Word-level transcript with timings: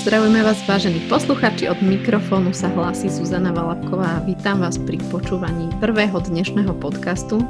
Pozdravujeme 0.00 0.40
vás, 0.40 0.56
vážení 0.64 0.96
posluchači. 1.12 1.68
Od 1.68 1.76
mikrofónu 1.84 2.56
sa 2.56 2.72
hlási 2.72 3.12
Zuzana 3.12 3.52
Valabková 3.52 4.16
a 4.16 4.24
vítam 4.24 4.64
vás 4.64 4.80
pri 4.80 4.96
počúvaní 5.12 5.68
prvého 5.76 6.16
dnešného 6.24 6.72
podcastu, 6.80 7.44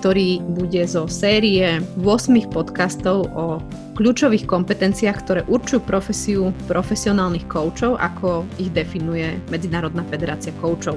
ktorý 0.00 0.40
bude 0.56 0.80
zo 0.88 1.04
série 1.12 1.84
8 2.00 2.48
podcastov 2.48 3.28
o 3.36 3.60
kľúčových 4.00 4.48
kompetenciách, 4.48 5.18
ktoré 5.28 5.40
určujú 5.44 5.84
profesiu 5.84 6.56
profesionálnych 6.72 7.44
koučov, 7.44 8.00
ako 8.00 8.48
ich 8.56 8.72
definuje 8.72 9.36
Medzinárodná 9.52 10.00
federácia 10.08 10.56
koučov. 10.56 10.96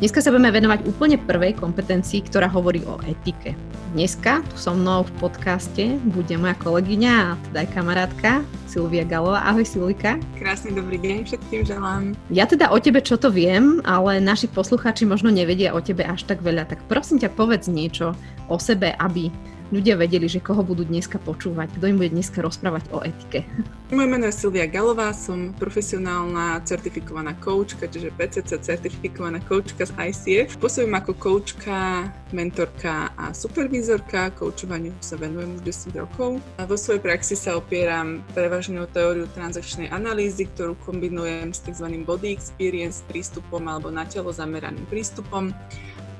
Dneska 0.00 0.24
sa 0.24 0.32
budeme 0.32 0.48
venovať 0.48 0.88
úplne 0.88 1.20
prvej 1.20 1.60
kompetencii, 1.60 2.24
ktorá 2.24 2.48
hovorí 2.48 2.80
o 2.88 2.96
etike. 3.04 3.52
Dneska 3.92 4.40
tu 4.48 4.56
so 4.56 4.72
mnou 4.72 5.04
v 5.04 5.12
podcaste 5.20 6.00
bude 6.16 6.32
moja 6.40 6.56
kolegyňa 6.56 7.12
a 7.12 7.36
teda 7.44 7.58
aj 7.60 7.68
kamarátka 7.76 8.30
Silvia 8.64 9.04
Galová. 9.04 9.44
Ahoj 9.44 9.60
Silvika. 9.60 10.16
Krásny 10.40 10.72
dobrý 10.72 10.96
deň 11.04 11.28
všetkým 11.28 11.68
želám. 11.68 12.16
Ja 12.32 12.48
teda 12.48 12.72
o 12.72 12.80
tebe 12.80 13.04
čo 13.04 13.20
to 13.20 13.28
viem, 13.28 13.84
ale 13.84 14.24
naši 14.24 14.48
poslucháči 14.48 15.04
možno 15.04 15.28
nevedia 15.28 15.76
o 15.76 15.84
tebe 15.84 16.08
až 16.08 16.24
tak 16.24 16.40
veľa. 16.40 16.64
Tak 16.64 16.80
prosím 16.88 17.20
ťa 17.20 17.36
povedz 17.36 17.68
niečo 17.68 18.16
o 18.48 18.56
sebe, 18.56 18.96
aby 18.96 19.28
ľudia 19.70 19.94
vedeli, 19.96 20.26
že 20.26 20.42
koho 20.42 20.62
budú 20.66 20.82
dneska 20.84 21.16
počúvať, 21.22 21.78
kto 21.78 21.84
im 21.90 21.96
bude 21.98 22.10
dneska 22.12 22.42
rozprávať 22.42 22.84
o 22.90 23.02
etike. 23.02 23.46
Moje 23.90 24.06
meno 24.06 24.30
je 24.30 24.34
Silvia 24.34 24.70
Galová, 24.70 25.10
som 25.10 25.50
profesionálna 25.58 26.62
certifikovaná 26.62 27.34
koučka, 27.38 27.90
čiže 27.90 28.14
PCC 28.14 28.62
certifikovaná 28.62 29.42
koučka 29.42 29.82
z 29.82 29.92
ICF. 29.98 30.62
Pôsobím 30.62 30.94
ako 30.94 31.18
koučka, 31.18 32.06
mentorka 32.30 33.10
a 33.18 33.34
supervízorka. 33.34 34.30
Koučovaniu 34.38 34.94
sa 35.02 35.18
venujem 35.18 35.58
už 35.58 35.62
10 35.90 36.02
rokov. 36.06 36.38
A 36.58 36.70
vo 36.70 36.78
svojej 36.78 37.02
praxi 37.02 37.34
sa 37.34 37.58
opieram 37.58 38.22
prevažne 38.30 38.78
o 38.82 38.86
teóriu 38.86 39.26
transakčnej 39.34 39.90
analýzy, 39.90 40.46
ktorú 40.46 40.78
kombinujem 40.86 41.50
s 41.50 41.66
tzv. 41.66 41.90
body 42.06 42.30
experience 42.30 43.02
prístupom 43.10 43.66
alebo 43.66 43.90
na 43.90 44.06
telo 44.06 44.30
zameraným 44.30 44.86
prístupom 44.86 45.50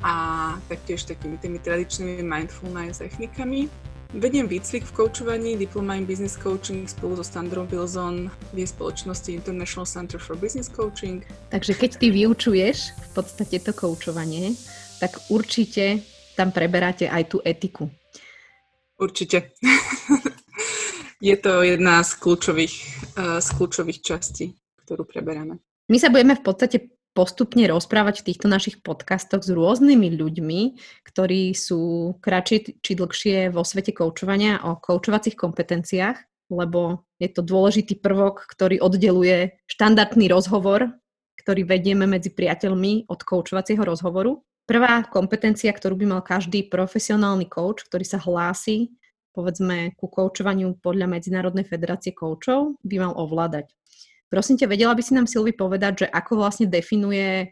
a 0.02 0.56
taktiež 0.68 1.04
takými 1.04 1.36
tými 1.38 1.58
tradičnými 1.60 2.24
mindfulness 2.24 3.04
technikami. 3.04 3.68
Vediem 4.10 4.50
výcvik 4.50 4.82
v 4.82 4.92
koučovaní, 4.92 5.54
diploma 5.54 5.94
in 5.94 6.02
business 6.02 6.34
coaching 6.34 6.90
spolu 6.90 7.14
so 7.14 7.22
Sandrom 7.22 7.70
Bilzon 7.70 8.26
v 8.50 8.66
spoločnosti 8.66 9.30
International 9.30 9.86
Center 9.86 10.18
for 10.18 10.34
Business 10.34 10.66
Coaching. 10.66 11.22
Takže 11.54 11.78
keď 11.78 11.90
ty 12.02 12.10
vyučuješ 12.10 12.78
v 12.98 13.08
podstate 13.14 13.62
to 13.62 13.70
koučovanie, 13.70 14.58
tak 14.98 15.14
určite 15.30 16.02
tam 16.34 16.50
preberáte 16.50 17.06
aj 17.06 17.22
tú 17.30 17.38
etiku. 17.46 17.86
Určite. 18.98 19.54
Je 21.20 21.36
to 21.38 21.62
jedna 21.62 22.02
z 22.02 22.10
kľúčových, 22.16 22.74
uh, 23.14 23.38
z 23.38 23.48
kľúčových 23.54 24.00
častí, 24.02 24.58
ktorú 24.82 25.06
preberáme. 25.06 25.60
My 25.86 25.96
sa 26.02 26.10
budeme 26.10 26.34
v 26.34 26.42
podstate 26.42 26.98
postupne 27.12 27.66
rozprávať 27.66 28.22
v 28.22 28.26
týchto 28.32 28.46
našich 28.46 28.80
podcastoch 28.80 29.42
s 29.42 29.50
rôznymi 29.50 30.14
ľuďmi, 30.14 30.60
ktorí 31.04 31.52
sú 31.52 32.14
kratšie 32.22 32.78
či 32.80 32.92
dlhšie 32.94 33.36
vo 33.50 33.66
svete 33.66 33.90
koučovania 33.90 34.62
o 34.62 34.78
koučovacích 34.78 35.34
kompetenciách, 35.34 36.18
lebo 36.50 37.06
je 37.18 37.28
to 37.30 37.42
dôležitý 37.42 37.98
prvok, 37.98 38.46
ktorý 38.50 38.82
oddeluje 38.82 39.58
štandardný 39.66 40.30
rozhovor, 40.30 40.90
ktorý 41.38 41.66
vedieme 41.66 42.06
medzi 42.06 42.30
priateľmi 42.30 43.10
od 43.10 43.20
koučovacieho 43.22 43.82
rozhovoru. 43.82 44.42
Prvá 44.66 45.02
kompetencia, 45.02 45.74
ktorú 45.74 45.98
by 45.98 46.06
mal 46.06 46.22
každý 46.22 46.70
profesionálny 46.70 47.50
coach, 47.50 47.82
ktorý 47.86 48.06
sa 48.06 48.22
hlási 48.22 48.94
povedzme 49.30 49.94
ku 49.94 50.10
koučovaniu 50.10 50.78
podľa 50.82 51.06
Medzinárodnej 51.06 51.66
federácie 51.66 52.10
koučov, 52.10 52.76
by 52.82 52.96
mal 52.98 53.14
ovládať. 53.14 53.70
Prosím 54.30 54.62
ťa, 54.62 54.70
vedela 54.70 54.94
by 54.94 55.02
si 55.02 55.12
nám 55.12 55.26
Silvi 55.26 55.50
povedať, 55.50 56.06
že 56.06 56.06
ako 56.06 56.38
vlastne 56.38 56.70
definuje 56.70 57.50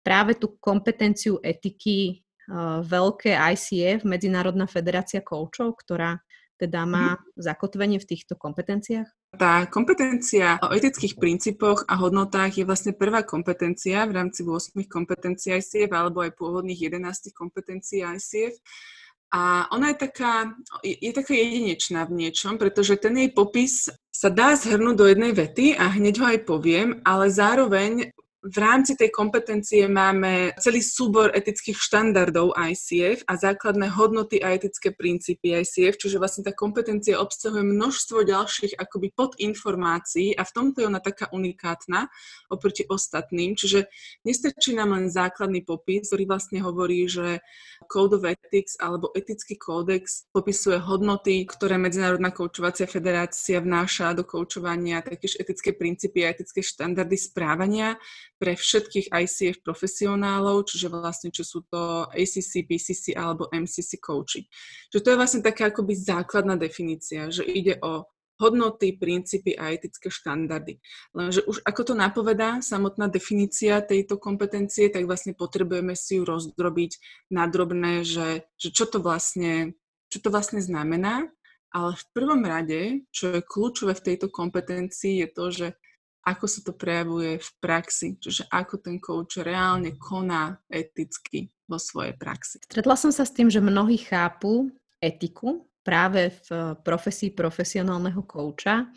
práve 0.00 0.40
tú 0.40 0.56
kompetenciu 0.56 1.36
etiky 1.44 2.24
uh, 2.48 2.80
veľké 2.80 3.36
ICF, 3.36 4.08
Medzinárodná 4.08 4.64
federácia 4.64 5.20
koučov, 5.20 5.76
ktorá 5.76 6.16
teda 6.56 6.88
má 6.88 7.20
mm. 7.20 7.36
zakotvenie 7.36 7.98
v 8.00 8.08
týchto 8.08 8.32
kompetenciách? 8.32 9.04
Tá 9.36 9.68
kompetencia 9.68 10.56
o 10.64 10.72
etických 10.72 11.20
princípoch 11.20 11.84
a 11.84 12.00
hodnotách 12.00 12.56
je 12.56 12.64
vlastne 12.64 12.96
prvá 12.96 13.20
kompetencia 13.20 14.08
v 14.08 14.16
rámci 14.16 14.40
8 14.40 14.72
kompetencií 14.88 15.52
ICF 15.60 15.92
alebo 15.92 16.24
aj 16.24 16.32
pôvodných 16.32 16.80
11 16.88 17.36
kompetencií 17.36 18.00
ICF. 18.00 18.56
A 19.36 19.68
ona 19.68 19.92
je 19.92 20.08
taká, 20.08 20.48
je, 20.80 20.96
je 20.96 21.12
taká 21.12 21.36
jedinečná 21.36 22.08
v 22.08 22.24
niečom, 22.24 22.56
pretože 22.56 22.96
ten 22.96 23.12
jej 23.20 23.28
popis 23.28 23.92
sa 24.08 24.32
dá 24.32 24.56
zhrnúť 24.56 24.96
do 24.96 25.04
jednej 25.04 25.36
vety 25.36 25.76
a 25.76 25.92
hneď 25.92 26.24
ho 26.24 26.26
aj 26.32 26.38
poviem, 26.48 27.04
ale 27.04 27.28
zároveň 27.28 28.16
v 28.46 28.58
rámci 28.62 28.94
tej 28.94 29.10
kompetencie 29.10 29.90
máme 29.90 30.54
celý 30.62 30.78
súbor 30.78 31.34
etických 31.34 31.74
štandardov 31.74 32.54
ICF 32.54 33.26
a 33.26 33.34
základné 33.34 33.90
hodnoty 33.90 34.38
a 34.38 34.54
etické 34.54 34.94
princípy 34.94 35.50
ICF, 35.58 35.98
čiže 35.98 36.22
vlastne 36.22 36.46
tá 36.46 36.54
kompetencia 36.54 37.18
obsahuje 37.18 37.66
množstvo 37.66 38.22
ďalších 38.22 38.78
akoby 38.78 39.10
podinformácií 39.18 40.38
a 40.38 40.46
v 40.46 40.54
tomto 40.54 40.78
je 40.78 40.86
ona 40.86 41.02
taká 41.02 41.26
unikátna 41.34 42.06
oproti 42.46 42.86
ostatným, 42.86 43.58
čiže 43.58 43.90
nestačí 44.22 44.78
nám 44.78 44.94
len 44.94 45.10
základný 45.10 45.66
popis, 45.66 46.06
ktorý 46.06 46.30
vlastne 46.30 46.62
hovorí, 46.62 47.10
že 47.10 47.42
Code 47.90 48.22
of 48.22 48.30
Ethics 48.30 48.78
alebo 48.78 49.10
etický 49.18 49.58
kódex 49.58 50.30
popisuje 50.30 50.78
hodnoty, 50.78 51.42
ktoré 51.50 51.82
Medzinárodná 51.82 52.30
koučovacia 52.30 52.86
federácia 52.86 53.58
vnáša 53.58 54.14
do 54.14 54.22
koučovania, 54.22 55.02
taktiež 55.02 55.34
etické 55.42 55.74
princípy 55.74 56.22
a 56.22 56.30
etické 56.30 56.62
štandardy 56.62 57.18
správania 57.18 57.98
pre 58.36 58.52
všetkých 58.52 59.08
ICF 59.12 59.64
profesionálov, 59.64 60.68
čiže 60.68 60.92
vlastne, 60.92 61.32
či 61.32 61.42
sú 61.42 61.64
to 61.68 62.04
ACC, 62.12 62.68
PCC 62.68 63.16
alebo 63.16 63.48
MCC 63.48 63.96
coachy. 63.96 64.44
Čiže 64.92 65.02
to 65.02 65.10
je 65.12 65.20
vlastne 65.20 65.42
taká 65.44 65.72
akoby 65.72 65.96
základná 65.96 66.60
definícia, 66.60 67.32
že 67.32 67.44
ide 67.44 67.80
o 67.80 68.04
hodnoty, 68.36 68.92
princípy 68.92 69.56
a 69.56 69.72
etické 69.72 70.12
štandardy. 70.12 70.76
Lenže 71.16 71.44
už 71.48 71.64
ako 71.64 71.92
to 71.92 71.94
napovedá 71.96 72.60
samotná 72.60 73.08
definícia 73.08 73.80
tejto 73.80 74.20
kompetencie, 74.20 74.92
tak 74.92 75.08
vlastne 75.08 75.32
potrebujeme 75.32 75.96
si 75.96 76.20
ju 76.20 76.28
rozdrobiť 76.28 77.00
na 77.32 77.48
drobné, 77.48 78.04
že, 78.04 78.44
že 78.60 78.68
čo, 78.72 78.84
to 78.84 79.00
vlastne, 79.00 79.72
čo 80.12 80.20
to 80.20 80.28
vlastne 80.28 80.60
znamená. 80.60 81.32
Ale 81.72 81.92
v 81.92 82.04
prvom 82.16 82.40
rade, 82.44 83.04
čo 83.12 83.36
je 83.36 83.44
kľúčové 83.44 83.92
v 83.96 84.04
tejto 84.12 84.32
kompetencii, 84.32 85.24
je 85.24 85.28
to, 85.28 85.44
že 85.52 85.66
ako 86.26 86.44
sa 86.50 86.60
to 86.66 86.74
prejavuje 86.74 87.38
v 87.38 87.50
praxi, 87.62 88.18
čiže 88.18 88.50
ako 88.50 88.82
ten 88.82 88.98
coach 88.98 89.38
reálne 89.38 89.94
koná 89.94 90.58
eticky 90.66 91.54
vo 91.70 91.78
svojej 91.78 92.18
praxi. 92.18 92.58
Stretla 92.66 92.98
som 92.98 93.14
sa 93.14 93.22
s 93.22 93.30
tým, 93.30 93.46
že 93.46 93.62
mnohí 93.62 94.02
chápu 94.02 94.74
etiku 94.98 95.70
práve 95.86 96.34
v 96.50 96.74
profesii 96.82 97.30
profesionálneho 97.30 98.26
kouča 98.26 98.90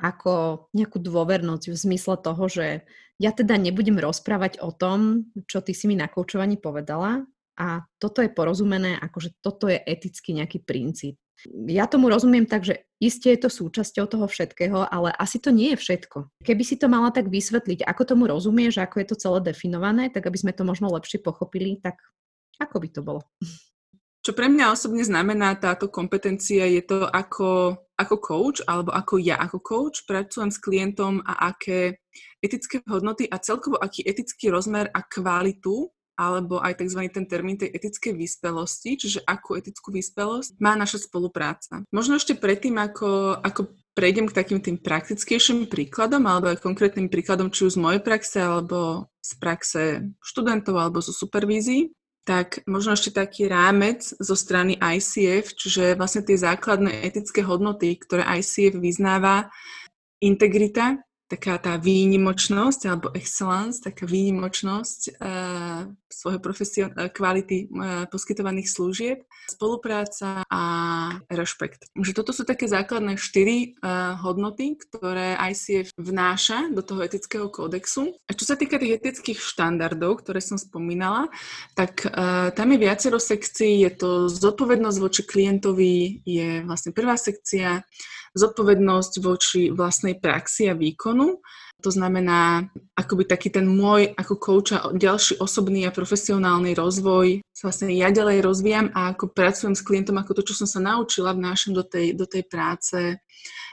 ako 0.00 0.66
nejakú 0.72 1.02
dôvernosť 1.02 1.64
v 1.68 1.76
zmysle 1.76 2.16
toho, 2.22 2.44
že 2.48 2.86
ja 3.20 3.36
teda 3.36 3.60
nebudem 3.60 4.00
rozprávať 4.00 4.64
o 4.64 4.72
tom, 4.72 5.28
čo 5.44 5.60
ty 5.60 5.76
si 5.76 5.84
mi 5.84 5.96
na 5.98 6.08
koučovaní 6.08 6.56
povedala 6.56 7.20
a 7.60 7.84
toto 8.00 8.24
je 8.24 8.32
porozumené, 8.32 8.96
akože 8.96 9.44
toto 9.44 9.68
je 9.68 9.76
eticky 9.76 10.32
nejaký 10.32 10.64
princíp. 10.64 11.19
Ja 11.68 11.88
tomu 11.88 12.12
rozumiem 12.12 12.44
tak, 12.44 12.68
že 12.68 12.84
iste 13.00 13.32
je 13.32 13.40
to 13.40 13.48
súčasťou 13.48 14.04
toho 14.04 14.26
všetkého, 14.28 14.84
ale 14.88 15.14
asi 15.16 15.40
to 15.40 15.48
nie 15.48 15.72
je 15.72 15.80
všetko. 15.80 16.28
Keby 16.44 16.62
si 16.64 16.76
to 16.76 16.92
mala 16.92 17.08
tak 17.08 17.32
vysvetliť, 17.32 17.86
ako 17.86 18.02
tomu 18.04 18.28
rozumieš, 18.28 18.80
ako 18.80 19.00
je 19.00 19.06
to 19.08 19.16
celé 19.16 19.38
definované, 19.52 20.12
tak 20.12 20.28
aby 20.28 20.36
sme 20.36 20.52
to 20.52 20.68
možno 20.68 20.92
lepšie 20.92 21.22
pochopili, 21.24 21.80
tak 21.80 21.96
ako 22.60 22.76
by 22.76 22.88
to 22.92 23.00
bolo? 23.00 23.22
Čo 24.20 24.36
pre 24.36 24.52
mňa 24.52 24.76
osobne 24.76 25.00
znamená 25.00 25.56
táto 25.56 25.88
kompetencia 25.88 26.68
je 26.68 26.84
to, 26.84 27.08
ako, 27.08 27.72
ako 27.96 28.14
coach 28.20 28.60
alebo 28.68 28.92
ako 28.92 29.16
ja 29.16 29.40
ako 29.40 29.64
coach 29.64 30.04
pracujem 30.04 30.52
s 30.52 30.60
klientom 30.60 31.24
a 31.24 31.48
aké 31.48 32.04
etické 32.44 32.84
hodnoty 32.84 33.24
a 33.24 33.40
celkovo 33.40 33.80
aký 33.80 34.04
etický 34.04 34.52
rozmer 34.52 34.92
a 34.92 35.00
kvalitu 35.08 35.88
alebo 36.20 36.60
aj 36.60 36.84
tzv. 36.84 37.08
ten 37.08 37.24
termín 37.24 37.56
tej 37.56 37.72
etickej 37.72 38.12
vyspelosti, 38.12 39.00
čiže 39.00 39.24
akú 39.24 39.56
etickú 39.56 39.88
vyspelosť 39.88 40.60
má 40.60 40.76
naša 40.76 41.08
spolupráca. 41.08 41.80
Možno 41.88 42.20
ešte 42.20 42.36
predtým, 42.36 42.76
ako, 42.76 43.40
ako 43.40 43.72
prejdem 43.96 44.28
k 44.28 44.36
takým 44.36 44.60
tým 44.60 44.76
praktickejším 44.76 45.72
príkladom 45.72 46.28
alebo 46.28 46.52
aj 46.52 46.60
konkrétnym 46.60 47.08
príkladom, 47.08 47.48
či 47.48 47.64
už 47.64 47.80
z 47.80 47.82
mojej 47.82 48.02
praxe 48.04 48.36
alebo 48.36 49.08
z 49.24 49.30
praxe 49.40 49.82
študentov 50.20 50.76
alebo 50.76 51.00
zo 51.00 51.16
supervízií, 51.16 51.96
tak 52.28 52.60
možno 52.68 52.92
ešte 52.94 53.16
taký 53.16 53.48
rámec 53.48 54.04
zo 54.04 54.36
strany 54.36 54.76
ICF, 54.76 55.56
čiže 55.56 55.96
vlastne 55.96 56.20
tie 56.20 56.36
základné 56.36 57.02
etické 57.02 57.40
hodnoty, 57.40 57.96
ktoré 57.96 58.22
ICF 58.38 58.76
vyznáva, 58.76 59.48
integrita, 60.20 61.00
taká 61.30 61.62
tá 61.62 61.78
výnimočnosť 61.78 62.80
alebo 62.90 63.14
excellence, 63.14 63.78
taká 63.78 64.02
výnimočnosť, 64.02 65.22
uh, 65.22 65.86
svojho 66.10 66.42
profesio- 66.42 66.90
e, 66.90 67.08
kvality 67.08 67.58
e, 67.64 67.66
poskytovaných 68.10 68.68
služieb, 68.68 69.18
spolupráca 69.46 70.42
a 70.50 70.62
rešpekt. 71.30 71.86
Že 71.94 72.12
toto 72.12 72.34
sú 72.34 72.42
také 72.42 72.66
základné 72.70 73.18
štyri 73.18 73.74
uh, 73.82 74.14
hodnoty, 74.22 74.78
ktoré 74.78 75.34
ICF 75.34 75.90
vnáša 75.98 76.70
do 76.70 76.86
toho 76.86 77.02
etického 77.02 77.50
kódexu. 77.50 78.14
A 78.26 78.34
čo 78.34 78.46
sa 78.46 78.54
týka 78.54 78.78
tých 78.78 79.02
etických 79.02 79.42
štandardov, 79.42 80.22
ktoré 80.22 80.38
som 80.38 80.54
spomínala, 80.54 81.26
tak 81.74 82.06
uh, 82.06 82.54
tam 82.54 82.68
je 82.74 82.78
viacero 82.78 83.18
sekcií. 83.18 83.82
Je 83.82 83.90
to 83.90 84.30
zodpovednosť 84.30 84.98
voči 85.02 85.22
klientovi, 85.26 86.22
je 86.22 86.62
vlastne 86.62 86.94
prvá 86.94 87.18
sekcia, 87.18 87.82
zodpovednosť 88.36 89.12
voči 89.22 89.62
vlastnej 89.70 90.18
praxi 90.18 90.70
a 90.70 90.74
výkonu 90.74 91.40
to 91.80 91.90
znamená, 91.90 92.68
akoby 92.94 93.24
taký 93.24 93.48
ten 93.48 93.64
môj 93.64 94.12
ako 94.12 94.34
kouča 94.36 94.92
ďalší 94.92 95.40
osobný 95.40 95.88
a 95.88 95.96
profesionálny 95.96 96.76
rozvoj 96.76 97.40
sa 97.50 97.72
vlastne 97.72 97.96
ja 97.96 98.12
ďalej 98.12 98.44
rozvíjam 98.44 98.92
a 98.92 99.16
ako 99.16 99.32
pracujem 99.32 99.72
s 99.72 99.82
klientom, 99.82 100.20
ako 100.20 100.36
to, 100.36 100.52
čo 100.52 100.64
som 100.64 100.68
sa 100.68 100.80
naučila, 100.84 101.32
vnášam 101.32 101.72
do 101.72 101.80
tej, 101.80 102.12
do 102.12 102.28
tej 102.28 102.44
práce, 102.46 103.16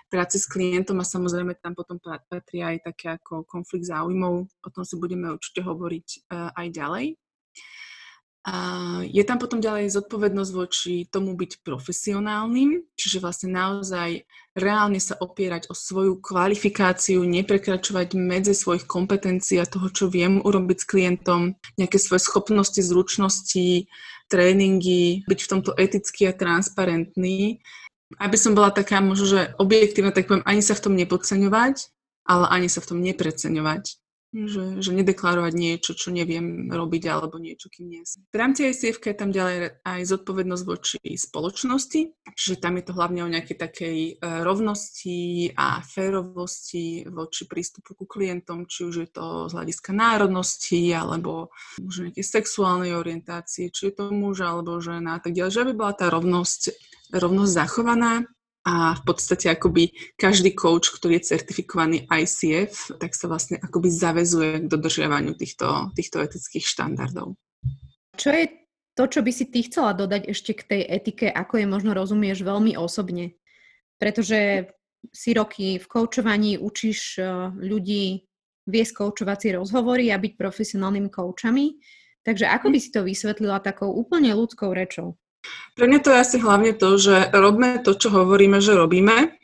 práce 0.08 0.40
s 0.40 0.48
klientom 0.48 1.04
a 1.04 1.06
samozrejme 1.06 1.60
tam 1.60 1.76
potom 1.76 2.00
patrí 2.00 2.64
aj 2.64 2.88
také 2.88 3.20
ako 3.20 3.44
konflikt 3.44 3.92
záujmov. 3.92 4.34
O 4.48 4.70
tom 4.72 4.88
si 4.88 4.96
budeme 4.96 5.36
určite 5.36 5.62
hovoriť 5.68 6.08
uh, 6.32 6.56
aj 6.56 6.68
ďalej. 6.72 7.06
A 8.48 8.56
je 9.04 9.20
tam 9.28 9.44
potom 9.44 9.60
ďalej 9.60 9.92
zodpovednosť 9.92 10.52
voči 10.56 11.04
tomu 11.12 11.36
byť 11.36 11.68
profesionálnym, 11.68 12.80
čiže 12.96 13.20
vlastne 13.20 13.52
naozaj 13.52 14.24
reálne 14.56 15.04
sa 15.04 15.20
opierať 15.20 15.68
o 15.68 15.76
svoju 15.76 16.24
kvalifikáciu, 16.24 17.28
neprekračovať 17.28 18.16
medze 18.16 18.56
svojich 18.56 18.88
kompetencií 18.88 19.60
a 19.60 19.68
toho, 19.68 19.92
čo 19.92 20.08
viem 20.08 20.40
urobiť 20.40 20.78
s 20.80 20.88
klientom, 20.88 21.60
nejaké 21.76 22.00
svoje 22.00 22.24
schopnosti, 22.24 22.80
zručnosti, 22.80 23.92
tréningy, 24.32 25.28
byť 25.28 25.40
v 25.44 25.52
tomto 25.52 25.76
etický 25.76 26.32
a 26.32 26.34
transparentný. 26.34 27.60
Aby 28.16 28.40
som 28.40 28.56
bola 28.56 28.72
taká 28.72 29.04
možno, 29.04 29.28
že 29.28 29.42
objektívna, 29.60 30.16
tak 30.16 30.32
poviem, 30.32 30.48
ani 30.48 30.64
sa 30.64 30.72
v 30.72 30.88
tom 30.88 30.96
nepodceňovať, 30.96 31.92
ale 32.24 32.48
ani 32.48 32.72
sa 32.72 32.80
v 32.80 32.96
tom 32.96 33.04
nepreceňovať. 33.04 34.07
Že, 34.36 34.84
že 34.84 34.92
nedeklarovať 34.92 35.54
niečo, 35.56 35.96
čo 35.96 36.12
neviem 36.12 36.68
robiť, 36.68 37.04
alebo 37.08 37.40
niečo, 37.40 37.72
kým 37.72 37.88
nie 37.88 38.04
som. 38.04 38.28
V 38.28 38.36
rámci 38.36 38.68
ICF 38.68 39.00
je 39.00 39.16
tam 39.16 39.32
ďalej 39.32 39.80
aj 39.88 40.02
zodpovednosť 40.04 40.64
voči 40.68 41.00
spoločnosti, 41.16 42.02
čiže 42.36 42.60
tam 42.60 42.76
je 42.76 42.84
to 42.84 42.92
hlavne 42.92 43.24
o 43.24 43.32
nejakej 43.32 43.56
takej 43.56 43.98
e, 43.98 44.14
rovnosti 44.44 45.56
a 45.56 45.80
férovosti 45.80 47.08
voči 47.08 47.48
prístupu 47.48 47.96
ku 47.96 48.04
klientom, 48.04 48.68
či 48.68 48.84
už 48.84 48.96
je 49.08 49.10
to 49.16 49.48
z 49.48 49.56
hľadiska 49.56 49.96
národnosti, 49.96 50.92
alebo 50.92 51.56
možno 51.80 52.12
nejakej 52.12 52.28
sexuálnej 52.28 53.00
orientácie, 53.00 53.72
či 53.72 53.90
je 53.90 53.94
to 53.96 54.12
muž 54.12 54.44
alebo 54.44 54.76
žena 54.84 55.18
a 55.18 55.20
tak 55.24 55.40
ďalej, 55.40 55.52
že 55.56 55.64
aby 55.64 55.74
bola 55.74 55.96
tá 55.96 56.12
rovnosť, 56.12 56.76
rovnosť 57.16 57.52
zachovaná 57.56 58.28
a 58.68 59.00
v 59.00 59.02
podstate 59.08 59.48
akoby 59.48 59.96
každý 60.20 60.52
coach, 60.52 60.92
ktorý 60.92 61.24
je 61.24 61.32
certifikovaný 61.32 62.04
ICF, 62.12 63.00
tak 63.00 63.16
sa 63.16 63.32
vlastne 63.32 63.56
akoby 63.64 63.88
zavezuje 63.88 64.52
k 64.60 64.68
dodržiavaniu 64.68 65.40
týchto, 65.40 65.96
týchto 65.96 66.20
etických 66.20 66.68
štandardov. 66.68 67.40
Čo 68.20 68.30
je 68.36 68.46
to, 69.00 69.04
čo 69.08 69.24
by 69.24 69.32
si 69.32 69.48
ty 69.48 69.64
chcela 69.64 69.96
dodať 69.96 70.28
ešte 70.28 70.52
k 70.52 70.68
tej 70.68 70.82
etike, 70.84 71.32
ako 71.32 71.64
je 71.64 71.68
možno 71.70 71.96
rozumieš 71.96 72.44
veľmi 72.44 72.76
osobne? 72.76 73.40
Pretože 73.96 74.68
si 75.16 75.32
roky 75.32 75.80
v 75.80 75.88
koučovaní 75.88 76.60
učíš 76.60 77.24
eh, 77.24 77.28
ľudí 77.56 78.28
viesť 78.68 78.94
koučovacie 79.00 79.56
rozhovory 79.56 80.12
a 80.12 80.20
byť 80.20 80.34
profesionálnymi 80.36 81.08
koučami. 81.08 81.80
Takže 82.28 82.52
ako 82.52 82.68
by 82.76 82.80
si 82.84 82.90
to 82.92 83.08
vysvetlila 83.08 83.64
takou 83.64 83.96
úplne 83.96 84.36
ľudskou 84.36 84.76
rečou? 84.76 85.16
Pre 85.78 85.86
mňa 85.86 86.00
to 86.02 86.10
je 86.10 86.22
asi 86.22 86.38
hlavne 86.42 86.74
to, 86.74 86.98
že 86.98 87.30
robme 87.34 87.78
to, 87.86 87.94
čo 87.94 88.10
hovoríme, 88.10 88.58
že 88.58 88.74
robíme, 88.74 89.38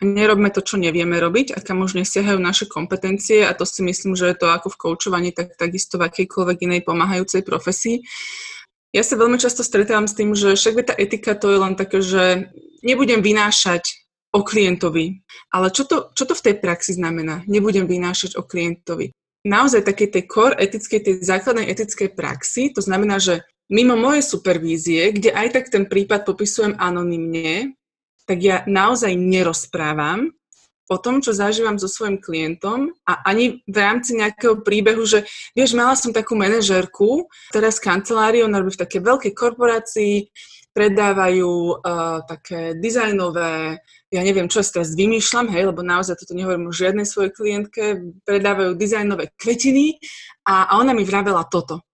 a 0.00 0.02
nerobme 0.08 0.48
to, 0.48 0.64
čo 0.64 0.80
nevieme 0.80 1.20
robiť 1.20 1.52
a 1.52 1.60
kam 1.60 1.84
už 1.84 2.00
nesiahajú 2.00 2.40
naše 2.40 2.64
kompetencie 2.64 3.44
a 3.44 3.52
to 3.52 3.68
si 3.68 3.84
myslím, 3.84 4.16
že 4.16 4.32
je 4.32 4.36
to 4.40 4.48
ako 4.48 4.72
v 4.72 4.80
koučovaní, 4.80 5.28
tak 5.36 5.60
takisto 5.60 6.00
v 6.00 6.08
akejkoľvek 6.08 6.58
inej 6.64 6.80
pomáhajúcej 6.88 7.44
profesii. 7.44 8.00
Ja 8.96 9.04
sa 9.04 9.20
veľmi 9.20 9.36
často 9.36 9.60
stretávam 9.60 10.08
s 10.08 10.16
tým, 10.16 10.32
že 10.32 10.56
však 10.56 10.88
tá 10.88 10.94
etika 10.96 11.36
to 11.36 11.52
je 11.52 11.58
len 11.60 11.76
také, 11.76 12.00
že 12.00 12.48
nebudem 12.80 13.20
vynášať 13.20 14.08
o 14.32 14.40
klientovi. 14.40 15.20
Ale 15.52 15.68
čo 15.68 15.84
to, 15.84 16.10
čo 16.16 16.24
to 16.24 16.34
v 16.34 16.44
tej 16.48 16.54
praxi 16.58 16.96
znamená? 16.96 17.44
Nebudem 17.44 17.84
vynášať 17.84 18.40
o 18.40 18.42
klientovi. 18.42 19.12
Naozaj 19.44 19.84
takej 19.84 20.08
tej 20.16 20.24
core 20.26 20.56
etickej, 20.56 21.00
tej 21.00 21.14
základnej 21.22 21.68
etickej 21.70 22.12
praxi, 22.16 22.72
to 22.72 22.80
znamená, 22.80 23.20
že 23.20 23.44
mimo 23.70 23.94
mojej 23.94 24.26
supervízie, 24.26 25.14
kde 25.14 25.30
aj 25.30 25.48
tak 25.54 25.64
ten 25.70 25.86
prípad 25.86 26.26
popisujem 26.26 26.74
anonymne, 26.76 27.78
tak 28.26 28.42
ja 28.42 28.62
naozaj 28.66 29.14
nerozprávam 29.14 30.34
o 30.90 30.98
tom, 30.98 31.22
čo 31.22 31.30
zažívam 31.30 31.78
so 31.78 31.86
svojim 31.86 32.18
klientom 32.18 32.90
a 33.06 33.22
ani 33.22 33.62
v 33.62 33.76
rámci 33.78 34.18
nejakého 34.18 34.66
príbehu, 34.66 35.06
že 35.06 35.22
vieš, 35.54 35.78
mala 35.78 35.94
som 35.94 36.10
takú 36.10 36.34
manažérku, 36.34 37.30
teraz 37.54 37.78
kanceláriu, 37.78 38.50
ona 38.50 38.58
robí 38.58 38.74
v 38.74 38.82
takej 38.82 39.00
veľkej 39.06 39.32
korporácii, 39.38 40.14
predávajú 40.74 41.78
uh, 41.78 42.22
také 42.26 42.74
dizajnové, 42.78 43.78
ja 44.10 44.22
neviem, 44.22 44.50
čo 44.50 44.62
sa 44.62 44.82
teraz 44.82 44.94
vymýšľam, 44.98 45.50
hej, 45.50 45.70
lebo 45.70 45.82
naozaj 45.82 46.18
toto 46.18 46.34
nehovorím 46.34 46.70
o 46.70 46.74
žiadnej 46.74 47.06
svojej 47.06 47.34
klientke, 47.34 47.82
predávajú 48.26 48.74
dizajnové 48.74 49.34
kvetiny 49.38 49.98
a, 50.46 50.74
a 50.74 50.78
ona 50.78 50.90
mi 50.94 51.06
vravela 51.06 51.46
toto 51.46 51.86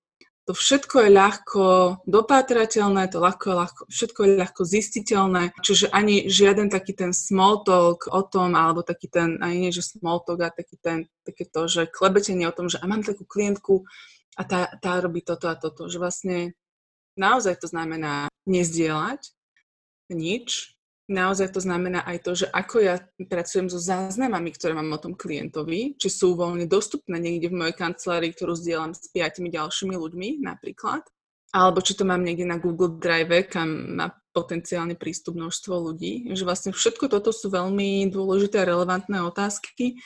to 0.47 0.55
všetko 0.55 1.03
je 1.03 1.11
ľahko 1.11 1.63
dopátrateľné, 2.07 3.11
to 3.11 3.19
ľahko, 3.19 3.49
ľahko, 3.51 3.83
všetko 3.91 4.21
je 4.23 4.33
ľahko 4.39 4.63
zistiteľné, 4.63 5.43
čiže 5.59 5.91
ani 5.91 6.31
žiaden 6.31 6.71
taký 6.71 6.95
ten 6.95 7.11
small 7.11 7.67
talk 7.67 8.07
o 8.07 8.23
tom, 8.23 8.55
alebo 8.55 8.87
taký 8.87 9.11
ten, 9.11 9.43
ani 9.43 9.67
nie, 9.67 9.71
že 9.75 9.83
small 9.83 10.23
talk, 10.23 10.47
a 10.47 10.55
taký 10.55 10.79
ten, 10.79 11.11
také 11.27 11.51
to, 11.51 11.67
že 11.67 11.91
klebetenie 11.91 12.47
o 12.47 12.55
tom, 12.55 12.71
že 12.71 12.79
a 12.79 12.87
mám 12.87 13.03
takú 13.03 13.27
klientku 13.27 13.83
a 14.39 14.43
tá, 14.47 14.71
tá 14.79 15.03
robí 15.03 15.19
toto 15.27 15.51
a 15.51 15.59
toto, 15.59 15.91
že 15.91 15.99
vlastne 15.99 16.55
naozaj 17.19 17.59
to 17.59 17.67
znamená 17.67 18.31
nezdieľať 18.47 19.35
nič, 20.15 20.76
Naozaj 21.07 21.55
to 21.55 21.63
znamená 21.63 22.03
aj 22.03 22.19
to, 22.27 22.33
že 22.35 22.47
ako 22.51 22.83
ja 22.83 22.99
pracujem 23.31 23.71
so 23.71 23.79
záznamami, 23.79 24.51
ktoré 24.51 24.75
mám 24.75 24.91
o 24.91 24.99
tom 24.99 25.15
klientovi, 25.15 25.95
či 25.95 26.09
sú 26.11 26.35
voľne 26.35 26.67
dostupné 26.67 27.23
niekde 27.23 27.47
v 27.47 27.59
mojej 27.63 27.79
kancelárii, 27.79 28.35
ktorú 28.35 28.59
zdieľam 28.59 28.91
s 28.91 29.07
piatimi 29.15 29.55
ďalšími 29.55 29.95
ľuďmi 29.95 30.43
napríklad, 30.43 31.07
alebo 31.55 31.79
či 31.79 31.95
to 31.95 32.03
mám 32.03 32.27
niekde 32.27 32.43
na 32.43 32.59
Google 32.59 32.99
Drive, 32.99 33.47
kam 33.47 33.95
má 33.95 34.11
potenciálny 34.35 34.99
prístup 34.99 35.39
množstvo 35.39 35.73
ľudí. 35.73 36.29
Že 36.35 36.43
vlastne 36.45 36.71
všetko 36.75 37.09
toto 37.09 37.31
sú 37.31 37.49
veľmi 37.49 38.11
dôležité 38.11 38.61
a 38.61 38.69
relevantné 38.69 39.23
otázky 39.25 39.97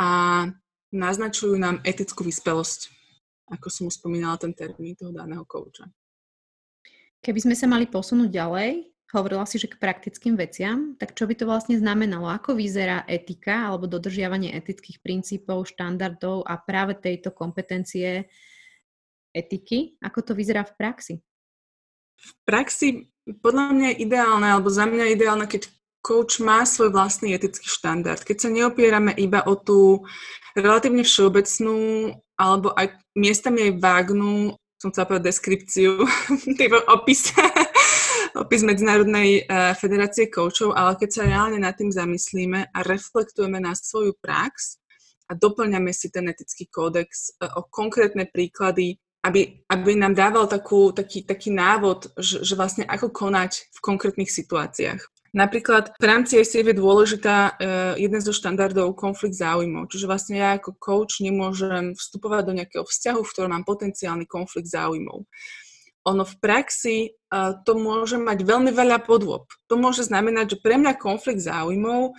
a 0.00 0.48
naznačujú 0.90 1.54
nám 1.54 1.78
etickú 1.86 2.26
vyspelosť, 2.26 2.90
ako 3.52 3.66
som 3.70 3.86
už 3.86 4.02
spomínala 4.02 4.40
ten 4.40 4.50
termín 4.50 4.98
toho 4.98 5.14
daného 5.14 5.46
kouča. 5.46 5.86
Keby 7.20 7.38
sme 7.44 7.54
sa 7.54 7.68
mali 7.68 7.84
posunúť 7.86 8.32
ďalej, 8.32 8.90
Hovorila 9.10 9.42
si, 9.42 9.58
že 9.58 9.66
k 9.66 9.80
praktickým 9.82 10.38
veciam, 10.38 10.94
tak 10.94 11.18
čo 11.18 11.26
by 11.26 11.34
to 11.34 11.42
vlastne 11.42 11.74
znamenalo? 11.74 12.30
Ako 12.30 12.54
vyzerá 12.54 13.02
etika 13.10 13.66
alebo 13.66 13.90
dodržiavanie 13.90 14.54
etických 14.54 15.02
princípov, 15.02 15.66
štandardov 15.66 16.46
a 16.46 16.54
práve 16.62 16.94
tejto 16.94 17.34
kompetencie 17.34 18.30
etiky? 19.34 19.98
Ako 19.98 20.22
to 20.22 20.32
vyzerá 20.38 20.62
v 20.62 20.74
praxi? 20.78 21.14
V 22.20 22.32
praxi 22.46 23.10
podľa 23.42 23.74
mňa 23.74 23.86
je 23.94 24.00
ideálne, 24.06 24.46
alebo 24.46 24.70
za 24.70 24.86
mňa 24.86 25.10
je 25.10 25.14
ideálne, 25.18 25.46
keď 25.50 25.62
coach 26.00 26.40
má 26.40 26.64
svoj 26.64 26.90
vlastný 26.90 27.36
etický 27.36 27.68
štandard. 27.68 28.24
Keď 28.24 28.36
sa 28.40 28.48
neopierame 28.48 29.12
iba 29.20 29.44
o 29.44 29.54
tú 29.54 30.08
relatívne 30.56 31.04
všeobecnú 31.04 32.10
alebo 32.40 32.72
aj 32.72 32.96
miestami 33.12 33.68
aj 33.68 33.72
vágnu, 33.84 34.56
som 34.80 34.88
chcela 34.88 35.12
povedať 35.12 35.28
deskripciu, 35.28 36.08
typu 36.58 36.80
opis 36.88 37.36
opis 38.36 38.62
Medzinárodnej 38.62 39.44
uh, 39.44 39.72
federácie 39.74 40.30
koučov, 40.30 40.76
ale 40.76 40.94
keď 40.98 41.10
sa 41.10 41.22
reálne 41.26 41.58
nad 41.58 41.74
tým 41.74 41.90
zamyslíme 41.90 42.70
a 42.70 42.78
reflektujeme 42.86 43.58
na 43.58 43.74
svoju 43.74 44.14
prax 44.18 44.78
a 45.30 45.38
doplňame 45.38 45.90
si 45.94 46.10
ten 46.10 46.26
etický 46.30 46.70
kódex 46.70 47.34
uh, 47.38 47.58
o 47.58 47.66
konkrétne 47.66 48.30
príklady, 48.30 48.98
aby, 49.26 49.64
aby 49.68 49.90
nám 49.96 50.16
dával 50.16 50.48
takú, 50.48 50.90
taký, 50.96 51.26
taký 51.26 51.52
návod, 51.52 52.14
že, 52.16 52.40
že 52.40 52.54
vlastne 52.56 52.84
ako 52.88 53.12
konať 53.12 53.68
v 53.74 53.78
konkrétnych 53.82 54.32
situáciách. 54.32 55.00
Napríklad 55.30 55.94
v 55.94 56.04
rámci 56.10 56.42
ICF 56.42 56.74
je 56.74 56.80
dôležitá 56.82 57.36
uh, 57.54 57.54
jeden 57.94 58.18
zo 58.18 58.34
štandardov 58.34 58.98
konflikt 58.98 59.38
záujmov. 59.38 59.86
Čiže 59.86 60.10
vlastne 60.10 60.42
ja 60.42 60.58
ako 60.58 60.74
coach 60.78 61.22
nemôžem 61.22 61.94
vstupovať 61.94 62.42
do 62.50 62.56
nejakého 62.58 62.82
vzťahu, 62.82 63.20
v 63.22 63.32
ktorom 63.34 63.50
mám 63.54 63.62
potenciálny 63.62 64.26
konflikt 64.26 64.66
záujmov 64.66 65.26
ono 66.04 66.24
v 66.24 66.34
praxi 66.40 66.96
uh, 67.12 67.60
to 67.64 67.76
môže 67.76 68.16
mať 68.16 68.44
veľmi 68.44 68.72
veľa 68.72 69.04
podôb. 69.04 69.44
To 69.68 69.74
môže 69.76 70.08
znamenať, 70.08 70.56
že 70.56 70.62
pre 70.64 70.80
mňa 70.80 70.96
konflikt 70.96 71.44
záujmov 71.44 72.16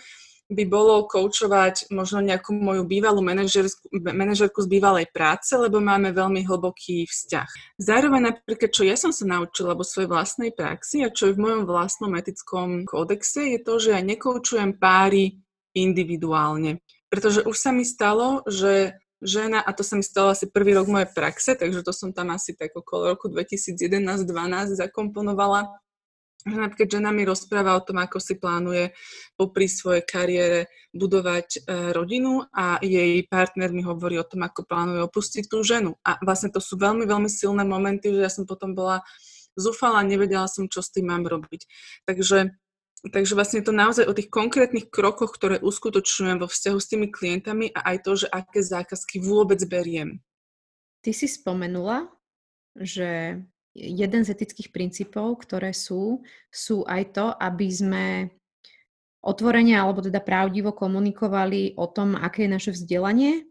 by 0.51 0.67
bolo 0.67 1.07
koučovať 1.07 1.87
možno 1.95 2.19
nejakú 2.19 2.51
moju 2.51 2.83
bývalú 2.83 3.23
manažerku 3.23 4.59
z 4.59 4.67
bývalej 4.67 5.07
práce, 5.15 5.55
lebo 5.55 5.79
máme 5.79 6.11
veľmi 6.11 6.43
hlboký 6.43 7.07
vzťah. 7.07 7.79
Zároveň 7.79 8.35
napríklad, 8.35 8.69
čo 8.75 8.83
ja 8.83 8.99
som 8.99 9.15
sa 9.15 9.23
naučila 9.23 9.79
vo 9.79 9.87
svojej 9.87 10.11
vlastnej 10.11 10.51
praxi 10.51 11.07
a 11.07 11.09
čo 11.09 11.31
je 11.31 11.35
v 11.39 11.43
mojom 11.47 11.63
vlastnom 11.63 12.11
etickom 12.19 12.83
kódexe, 12.83 13.55
je 13.55 13.59
to, 13.63 13.79
že 13.79 13.95
ja 13.95 14.03
nekoučujem 14.03 14.75
páry 14.75 15.39
individuálne. 15.71 16.83
Pretože 17.07 17.47
už 17.47 17.55
sa 17.55 17.71
mi 17.71 17.87
stalo, 17.87 18.43
že 18.43 18.99
žena, 19.21 19.61
a 19.61 19.69
to 19.71 19.85
sa 19.85 19.95
mi 19.95 20.03
stalo 20.03 20.33
asi 20.33 20.49
prvý 20.49 20.73
rok 20.73 20.89
mojej 20.89 21.09
praxe, 21.13 21.53
takže 21.53 21.85
to 21.85 21.93
som 21.93 22.09
tam 22.11 22.33
asi 22.33 22.57
tak 22.57 22.73
okolo 22.73 23.15
roku 23.15 23.29
2011-2012 23.29 24.75
zakomponovala, 24.75 25.69
že 26.41 26.89
žena 26.89 27.13
mi 27.13 27.21
rozpráva 27.21 27.77
o 27.77 27.85
tom, 27.85 28.01
ako 28.01 28.17
si 28.17 28.41
plánuje 28.41 28.97
popri 29.37 29.69
svojej 29.69 30.01
kariére 30.01 30.73
budovať 30.89 31.47
e, 31.53 31.59
rodinu 31.93 32.49
a 32.49 32.81
jej 32.81 33.21
partner 33.29 33.69
mi 33.69 33.85
hovorí 33.85 34.17
o 34.17 34.25
tom, 34.25 34.41
ako 34.41 34.65
plánuje 34.65 35.05
opustiť 35.05 35.45
tú 35.45 35.61
ženu. 35.61 36.01
A 36.01 36.17
vlastne 36.25 36.49
to 36.49 36.57
sú 36.57 36.81
veľmi, 36.81 37.05
veľmi 37.05 37.29
silné 37.29 37.61
momenty, 37.61 38.09
že 38.09 38.25
ja 38.25 38.31
som 38.33 38.49
potom 38.49 38.73
bola 38.73 39.05
zúfala, 39.53 40.01
nevedela 40.01 40.49
som, 40.49 40.65
čo 40.65 40.81
s 40.81 40.89
tým 40.89 41.13
mám 41.13 41.29
robiť. 41.29 41.61
Takže, 42.09 42.57
takže 43.09 43.33
vlastne 43.33 43.65
to 43.65 43.73
naozaj 43.73 44.05
o 44.05 44.13
tých 44.13 44.29
konkrétnych 44.29 44.93
krokoch, 44.93 45.33
ktoré 45.33 45.57
uskutočňujem 45.57 46.37
vo 46.37 46.45
vzťahu 46.45 46.77
s 46.77 46.89
tými 46.89 47.07
klientami 47.09 47.73
a 47.73 47.93
aj 47.93 47.97
to, 48.05 48.11
že 48.25 48.27
aké 48.29 48.61
zákazky 48.61 49.17
vôbec 49.17 49.57
beriem. 49.65 50.21
Ty 51.01 51.11
si 51.17 51.25
spomenula, 51.25 52.05
že 52.77 53.41
jeden 53.73 54.21
z 54.21 54.29
etických 54.37 54.69
princípov, 54.69 55.41
ktoré 55.41 55.73
sú, 55.73 56.21
sú 56.53 56.85
aj 56.85 57.03
to, 57.17 57.25
aby 57.33 57.67
sme 57.73 58.05
otvorene 59.25 59.77
alebo 59.77 60.01
teda 60.05 60.21
pravdivo 60.21 60.73
komunikovali 60.73 61.77
o 61.77 61.89
tom, 61.89 62.13
aké 62.17 62.45
je 62.45 62.53
naše 62.53 62.71
vzdelanie, 62.73 63.49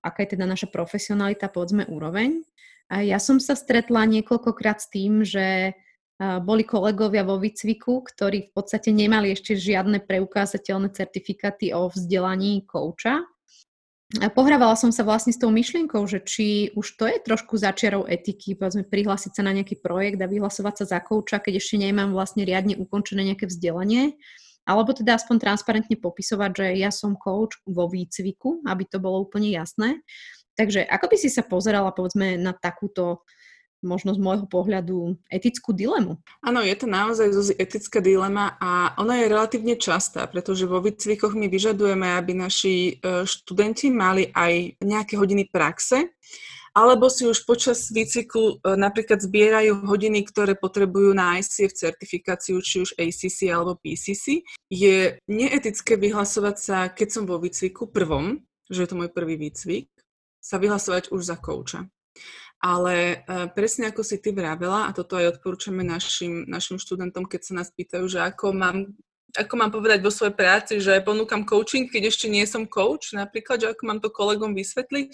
aká 0.00 0.24
je 0.24 0.36
teda 0.36 0.44
naša 0.48 0.68
profesionalita, 0.68 1.52
povedzme 1.52 1.88
úroveň. 1.88 2.40
A 2.90 3.06
ja 3.06 3.22
som 3.22 3.38
sa 3.38 3.54
stretla 3.54 4.02
niekoľkokrát 4.08 4.82
s 4.82 4.90
tým, 4.90 5.22
že 5.22 5.76
boli 6.20 6.68
kolegovia 6.68 7.24
vo 7.24 7.40
výcviku, 7.40 8.04
ktorí 8.04 8.48
v 8.48 8.50
podstate 8.52 8.92
nemali 8.92 9.32
ešte 9.32 9.56
žiadne 9.56 10.04
preukázateľné 10.04 10.92
certifikáty 10.92 11.72
o 11.72 11.88
vzdelaní 11.88 12.68
kouča 12.68 13.24
pohrávala 14.34 14.74
som 14.74 14.90
sa 14.90 15.06
vlastne 15.06 15.30
s 15.30 15.38
tou 15.38 15.54
myšlienkou, 15.54 16.02
že 16.10 16.18
či 16.26 16.74
už 16.74 16.98
to 16.98 17.06
je 17.06 17.22
trošku 17.22 17.54
začiarov 17.54 18.10
etiky, 18.10 18.58
povedzme 18.58 18.82
prihlásiť 18.82 19.38
sa 19.38 19.42
na 19.46 19.54
nejaký 19.54 19.78
projekt 19.78 20.18
a 20.18 20.26
vyhlasovať 20.26 20.82
sa 20.82 20.98
za 20.98 20.98
kouča, 20.98 21.38
keď 21.38 21.62
ešte 21.62 21.78
nemám 21.78 22.10
vlastne 22.10 22.42
riadne 22.42 22.74
ukončené 22.74 23.22
nejaké 23.22 23.46
vzdelanie, 23.46 24.18
alebo 24.66 24.90
teda 24.90 25.14
aspoň 25.14 25.36
transparentne 25.38 25.94
popisovať, 25.94 26.50
že 26.50 26.66
ja 26.82 26.90
som 26.90 27.14
coach 27.14 27.62
vo 27.70 27.86
výcviku, 27.86 28.66
aby 28.66 28.82
to 28.90 28.98
bolo 28.98 29.22
úplne 29.22 29.54
jasné. 29.54 30.02
Takže 30.58 30.82
ako 30.82 31.06
by 31.06 31.16
si 31.16 31.30
sa 31.30 31.46
pozerala 31.46 31.94
povedzme 31.94 32.34
na 32.34 32.50
takúto 32.50 33.22
možno 33.80 34.12
z 34.12 34.20
môjho 34.20 34.46
pohľadu 34.46 35.16
etickú 35.32 35.72
dilemu. 35.72 36.20
Áno, 36.44 36.60
je 36.60 36.76
to 36.76 36.86
naozaj 36.86 37.32
Zuzi, 37.32 37.54
etická 37.56 38.04
dilema 38.04 38.56
a 38.60 38.92
ona 39.00 39.20
je 39.20 39.32
relatívne 39.32 39.74
častá, 39.80 40.28
pretože 40.28 40.68
vo 40.68 40.80
výcvikoch 40.84 41.32
my 41.32 41.48
vyžadujeme, 41.48 42.06
aby 42.16 42.32
naši 42.36 43.00
e, 43.00 43.24
študenti 43.24 43.88
mali 43.88 44.28
aj 44.32 44.80
nejaké 44.84 45.16
hodiny 45.16 45.48
praxe, 45.48 46.12
alebo 46.70 47.10
si 47.10 47.26
už 47.26 47.42
počas 47.48 47.90
výcviku 47.90 48.62
e, 48.62 48.78
napríklad 48.78 49.18
zbierajú 49.18 49.82
hodiny, 49.82 50.22
ktoré 50.28 50.54
potrebujú 50.54 51.10
na 51.16 51.42
ICF 51.42 51.74
certifikáciu, 51.74 52.62
či 52.62 52.86
už 52.86 52.94
ACC 52.94 53.50
alebo 53.50 53.74
PCC. 53.80 54.46
Je 54.70 55.18
neetické 55.26 55.98
vyhlasovať 55.98 56.56
sa, 56.56 56.78
keď 56.92 57.08
som 57.10 57.24
vo 57.26 57.42
výcviku 57.42 57.90
prvom, 57.90 58.38
že 58.70 58.86
je 58.86 58.88
to 58.88 58.98
môj 58.98 59.10
prvý 59.10 59.34
výcvik, 59.34 59.90
sa 60.38 60.62
vyhlasovať 60.62 61.10
už 61.10 61.20
za 61.26 61.36
kouča. 61.36 61.90
Ale 62.60 63.24
uh, 63.24 63.48
presne 63.48 63.88
ako 63.88 64.04
si 64.04 64.20
ty 64.20 64.36
vravela, 64.36 64.84
a 64.86 64.92
toto 64.92 65.16
aj 65.16 65.40
odporúčame 65.40 65.80
našim, 65.80 66.44
našim 66.44 66.76
študentom, 66.76 67.24
keď 67.24 67.40
sa 67.40 67.52
nás 67.56 67.72
pýtajú, 67.72 68.04
že 68.04 68.20
ako 68.20 68.52
mám, 68.52 68.92
ako 69.32 69.54
mám 69.56 69.72
povedať 69.72 70.04
vo 70.04 70.12
svojej 70.12 70.36
práci, 70.36 70.76
že 70.76 71.00
ponúkam 71.00 71.48
coaching, 71.48 71.88
keď 71.88 72.12
ešte 72.12 72.28
nie 72.28 72.44
som 72.44 72.68
coach, 72.68 73.16
napríklad, 73.16 73.64
že 73.64 73.72
ako 73.72 73.82
mám 73.88 74.00
to 74.04 74.12
kolegom 74.12 74.52
vysvetliť, 74.52 75.10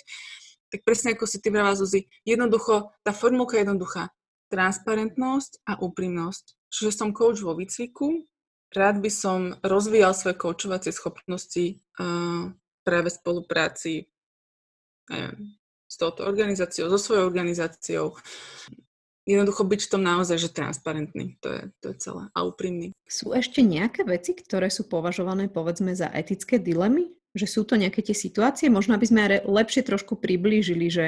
tak 0.75 0.83
presne 0.83 1.15
ako 1.15 1.25
si 1.31 1.38
ty 1.38 1.55
vravela, 1.55 1.79
Zuzi, 1.79 2.11
jednoducho, 2.26 2.91
tá 3.07 3.15
formulka 3.15 3.55
je 3.55 3.62
jednoduchá. 3.62 4.11
Transparentnosť 4.50 5.62
a 5.71 5.79
úprimnosť. 5.79 6.71
Čiže 6.71 6.91
som 6.91 7.15
coach 7.15 7.43
vo 7.43 7.55
výcviku, 7.55 8.26
rád 8.75 8.99
by 8.99 9.11
som 9.11 9.55
rozvíjal 9.62 10.15
svoje 10.19 10.35
coachovacie 10.35 10.91
schopnosti 10.91 11.79
uh, 12.03 12.50
práve 12.83 13.11
spolupráci 13.11 14.11
s 15.97 15.99
touto 15.99 16.29
organizáciou, 16.29 16.93
so 16.93 17.00
svojou 17.00 17.25
organizáciou. 17.25 18.12
Jednoducho 19.25 19.65
byť 19.65 19.81
v 19.88 19.91
tom 19.97 20.03
naozaj, 20.05 20.37
že 20.37 20.53
transparentný, 20.53 21.41
to 21.41 21.49
je, 21.49 21.62
to 21.81 21.87
je 21.91 21.97
celé, 22.05 22.23
a 22.37 22.38
úprimný. 22.45 22.93
Sú 23.09 23.33
ešte 23.33 23.65
nejaké 23.65 24.05
veci, 24.05 24.37
ktoré 24.37 24.69
sú 24.69 24.85
považované, 24.87 25.49
povedzme, 25.49 25.97
za 25.97 26.12
etické 26.12 26.61
dilemy? 26.61 27.17
Že 27.33 27.47
sú 27.49 27.61
to 27.65 27.81
nejaké 27.81 28.05
tie 28.05 28.12
situácie? 28.12 28.69
Možno, 28.69 28.93
aby 28.93 29.09
sme 29.09 29.41
lepšie 29.43 29.83
trošku 29.88 30.21
priblížili, 30.21 30.87
že 30.93 31.07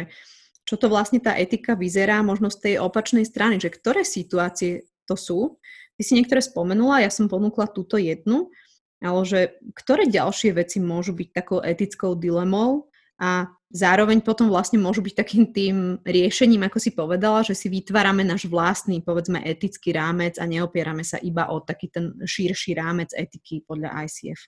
čo 0.64 0.80
to 0.80 0.88
vlastne 0.88 1.20
tá 1.20 1.36
etika 1.36 1.76
vyzerá 1.76 2.24
možno 2.24 2.48
z 2.48 2.58
tej 2.58 2.74
opačnej 2.80 3.28
strany, 3.28 3.60
že 3.60 3.68
ktoré 3.70 4.02
situácie 4.08 4.88
to 5.04 5.14
sú. 5.16 5.60
Ty 5.96 6.02
si 6.02 6.16
niektoré 6.16 6.40
spomenula, 6.40 7.04
ja 7.04 7.12
som 7.12 7.28
ponúkla 7.28 7.70
túto 7.70 7.96
jednu, 8.00 8.50
ale 8.98 9.20
že 9.24 9.40
ktoré 9.78 10.10
ďalšie 10.10 10.52
veci 10.58 10.82
môžu 10.82 11.14
byť 11.14 11.28
takou 11.32 11.62
etickou 11.62 12.18
dilemou 12.18 12.87
a 13.18 13.50
zároveň 13.68 14.22
potom 14.22 14.48
vlastne 14.48 14.78
môžu 14.78 15.02
byť 15.02 15.14
takým 15.14 15.44
tým 15.50 15.76
riešením, 16.06 16.70
ako 16.70 16.78
si 16.78 16.94
povedala, 16.94 17.42
že 17.42 17.58
si 17.58 17.66
vytvárame 17.68 18.22
náš 18.22 18.46
vlastný, 18.46 19.02
povedzme, 19.02 19.42
etický 19.42 19.92
rámec 19.92 20.38
a 20.38 20.46
neopierame 20.46 21.02
sa 21.02 21.18
iba 21.18 21.50
o 21.50 21.60
taký 21.60 21.90
ten 21.90 22.14
širší 22.22 22.78
rámec 22.78 23.10
etiky 23.12 23.66
podľa 23.66 24.06
ICF. 24.06 24.40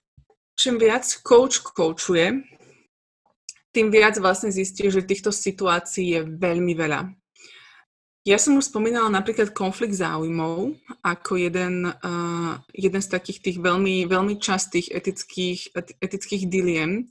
Čím 0.55 0.79
viac 0.79 1.05
coach 1.21 1.59
coachuje, 1.61 2.47
tým 3.71 3.87
viac 3.87 4.19
vlastne 4.19 4.51
zistí, 4.51 4.91
že 4.91 5.07
týchto 5.07 5.31
situácií 5.31 6.19
je 6.19 6.21
veľmi 6.27 6.75
veľa. 6.75 7.07
Ja 8.21 8.37
som 8.37 8.53
už 8.53 8.69
spomínala 8.69 9.09
napríklad 9.09 9.49
konflikt 9.49 9.97
záujmov 9.97 10.77
ako 11.01 11.41
jeden, 11.41 11.89
uh, 11.89 12.53
jeden 12.69 13.01
z 13.01 13.09
takých 13.09 13.41
tých 13.41 13.57
veľmi, 13.57 14.05
veľmi 14.05 14.37
častých 14.37 14.93
etických, 14.93 15.73
etických 15.97 16.45
diliem. 16.45 17.09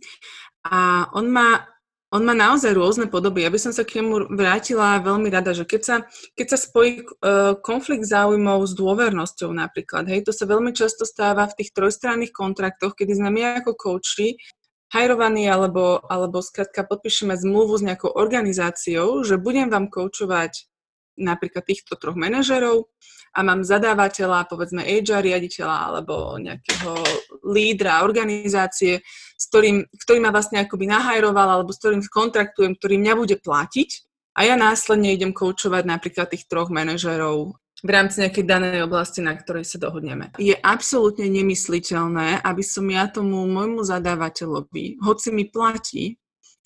A 0.67 1.09
on 1.17 1.33
má, 1.33 1.65
on 2.13 2.27
má 2.27 2.35
naozaj 2.37 2.77
rôzne 2.77 3.07
podoby. 3.09 3.47
Ja 3.47 3.51
by 3.55 3.61
som 3.61 3.73
sa 3.73 3.87
k 3.87 4.03
nemu 4.03 4.35
vrátila 4.35 5.01
veľmi 5.01 5.33
rada, 5.33 5.57
že 5.57 5.65
keď 5.65 5.83
sa, 5.83 5.97
keď 6.37 6.47
sa 6.53 6.59
spojí 6.61 7.05
uh, 7.05 7.57
konflikt 7.65 8.05
záujmov 8.05 8.67
s 8.69 8.73
dôvernosťou 8.77 9.51
napríklad, 9.57 10.11
hej, 10.11 10.27
to 10.27 10.33
sa 10.35 10.45
veľmi 10.45 10.77
často 10.77 11.09
stáva 11.09 11.49
v 11.49 11.57
tých 11.65 11.71
trojstranných 11.73 12.35
kontraktoch, 12.35 12.93
kedy 12.93 13.17
sme 13.17 13.31
my 13.33 13.63
ako 13.65 13.73
kouči 13.79 14.37
hajrovaní 14.91 15.47
alebo, 15.47 16.03
alebo 16.11 16.43
skrátka 16.43 16.83
podpíšeme 16.83 17.39
zmluvu 17.39 17.79
s 17.79 17.87
nejakou 17.87 18.11
organizáciou, 18.11 19.23
že 19.23 19.39
budem 19.39 19.71
vám 19.71 19.87
koučovať 19.87 20.70
napríklad 21.21 21.63
týchto 21.63 22.01
troch 22.01 22.17
manažerov 22.17 22.89
a 23.37 23.47
mám 23.47 23.63
zadávateľa, 23.63 24.51
povedzme 24.51 24.83
HR 24.83 25.23
riaditeľa 25.23 25.77
alebo 25.93 26.35
nejakého 26.41 26.93
lídra 27.47 28.03
organizácie, 28.03 29.05
s 29.39 29.45
ktorým, 29.53 29.87
ktorý 29.87 30.19
ma 30.19 30.35
vlastne 30.35 30.59
akoby 30.65 30.91
nahajroval 30.91 31.61
alebo 31.61 31.71
s 31.71 31.79
ktorým 31.79 32.03
kontraktujem, 32.11 32.75
ktorý 32.75 32.99
mňa 32.99 33.15
bude 33.15 33.37
platiť 33.39 33.91
a 34.35 34.47
ja 34.47 34.55
následne 34.59 35.15
idem 35.15 35.31
koučovať 35.31 35.85
napríklad 35.87 36.27
tých 36.31 36.51
troch 36.51 36.71
manažerov 36.75 37.55
v 37.81 37.91
rámci 37.91 38.21
nejakej 38.21 38.45
danej 38.45 38.85
oblasti, 38.85 39.25
na 39.25 39.33
ktorej 39.33 39.65
sa 39.65 39.81
dohodneme. 39.81 40.37
Je 40.37 40.53
absolútne 40.53 41.25
nemysliteľné, 41.33 42.45
aby 42.45 42.61
som 42.61 42.85
ja 42.93 43.09
tomu 43.09 43.49
môjmu 43.49 43.81
zadávateľovi, 43.89 45.01
hoci 45.01 45.29
mi 45.33 45.49
platí, 45.49 46.20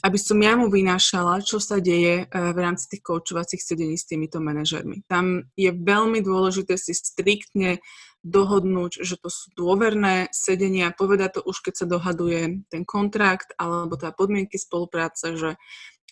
aby 0.05 0.19
som 0.21 0.37
ja 0.37 0.53
mu 0.53 0.69
vynášala, 0.69 1.41
čo 1.41 1.57
sa 1.57 1.81
deje 1.81 2.23
e, 2.23 2.25
v 2.29 2.59
rámci 2.61 2.93
tých 2.93 3.01
koučovacích 3.01 3.65
sedení 3.65 3.97
s 3.97 4.05
týmito 4.05 4.37
manažermi. 4.37 5.01
Tam 5.09 5.49
je 5.57 5.73
veľmi 5.73 6.21
dôležité 6.21 6.77
si 6.77 6.93
striktne 6.93 7.81
dohodnúť, 8.21 9.01
že 9.01 9.17
to 9.17 9.33
sú 9.33 9.49
dôverné 9.57 10.29
sedenia, 10.29 10.93
povedať 10.93 11.41
to 11.41 11.49
už, 11.49 11.65
keď 11.65 11.75
sa 11.81 11.87
dohaduje 11.89 12.69
ten 12.69 12.85
kontrakt 12.85 13.57
alebo 13.57 13.97
tá 13.97 14.13
podmienky 14.13 14.61
spolupráce, 14.61 15.41
že 15.41 15.57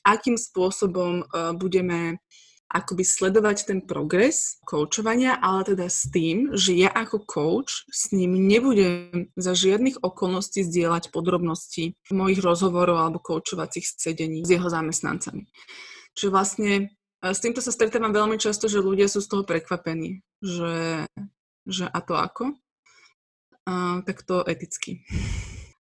akým 0.08 0.40
spôsobom 0.40 1.20
e, 1.20 1.24
budeme 1.60 2.16
akoby 2.72 3.04
sledovať 3.04 3.68
ten 3.68 3.78
progres 3.84 4.56
koučovania, 4.64 5.36
ale 5.36 5.76
teda 5.76 5.86
s 5.92 6.08
tým, 6.08 6.56
že 6.56 6.72
ja 6.72 6.88
ako 6.88 7.28
coach 7.28 7.84
s 7.92 8.16
ním 8.16 8.48
nebudem 8.48 9.28
za 9.36 9.52
žiadnych 9.52 10.00
okolností 10.00 10.64
zdieľať 10.64 11.12
podrobnosti 11.12 11.92
mojich 12.08 12.40
rozhovorov 12.40 12.96
alebo 12.96 13.20
koučovacích 13.20 13.84
sedení 13.84 14.40
s 14.42 14.50
jeho 14.56 14.72
zamestnancami. 14.72 15.44
Čiže 16.16 16.32
vlastne 16.32 16.70
e, 17.20 17.28
s 17.28 17.38
týmto 17.44 17.60
sa 17.60 17.72
stretávam 17.72 18.16
veľmi 18.16 18.40
často, 18.40 18.72
že 18.72 18.80
ľudia 18.80 19.06
sú 19.06 19.20
z 19.20 19.28
toho 19.28 19.44
prekvapení, 19.44 20.24
že, 20.40 21.04
že 21.68 21.84
a 21.84 21.98
to 22.00 22.16
ako? 22.16 22.56
A, 23.68 24.00
tak 24.02 24.24
to 24.24 24.40
eticky. 24.48 25.04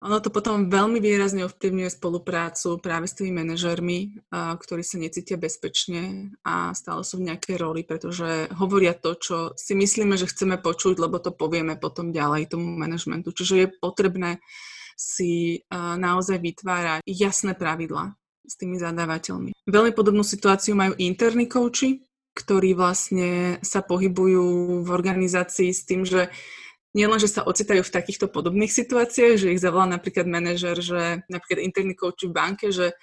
Ono 0.05 0.21
to 0.21 0.29
potom 0.29 0.69
veľmi 0.69 1.01
výrazne 1.01 1.49
ovplyvňuje 1.49 1.89
spoluprácu 1.89 2.77
práve 2.77 3.09
s 3.09 3.17
tými 3.17 3.41
manažermi, 3.41 4.29
ktorí 4.31 4.85
sa 4.85 5.01
necítia 5.01 5.41
bezpečne 5.41 6.37
a 6.45 6.77
stále 6.77 7.01
sú 7.09 7.25
v 7.25 7.33
nejakej 7.33 7.57
roli, 7.57 7.89
pretože 7.89 8.53
hovoria 8.53 8.93
to, 8.93 9.17
čo 9.17 9.37
si 9.57 9.73
myslíme, 9.73 10.21
že 10.21 10.29
chceme 10.29 10.61
počuť, 10.61 11.01
lebo 11.01 11.17
to 11.25 11.33
povieme 11.33 11.81
potom 11.81 12.13
ďalej 12.13 12.53
tomu 12.53 12.69
manažmentu. 12.77 13.33
Čiže 13.33 13.55
je 13.57 13.69
potrebné 13.81 14.45
si 14.93 15.65
naozaj 15.73 16.37
vytvárať 16.39 17.01
jasné 17.09 17.57
pravidlá 17.57 18.13
s 18.45 18.55
tými 18.61 18.77
zadávateľmi. 18.77 19.57
Veľmi 19.65 19.97
podobnú 19.97 20.21
situáciu 20.21 20.77
majú 20.77 20.93
interní 21.01 21.49
kouči, 21.49 22.05
ktorí 22.37 22.77
vlastne 22.77 23.57
sa 23.65 23.81
pohybujú 23.81 24.83
v 24.85 24.89
organizácii 24.93 25.73
s 25.73 25.83
tým, 25.89 26.05
že 26.05 26.29
nielen, 26.95 27.19
že 27.19 27.29
sa 27.29 27.43
ocitajú 27.43 27.83
v 27.83 27.95
takýchto 27.95 28.31
podobných 28.31 28.71
situáciách, 28.71 29.35
že 29.37 29.53
ich 29.53 29.61
zavolá 29.61 29.91
napríklad 29.91 30.31
manažer, 30.31 30.79
že 30.79 31.27
napríklad 31.27 31.61
interný 31.61 31.99
coach 31.99 32.25
v 32.25 32.33
banke, 32.33 32.71
že 32.71 32.95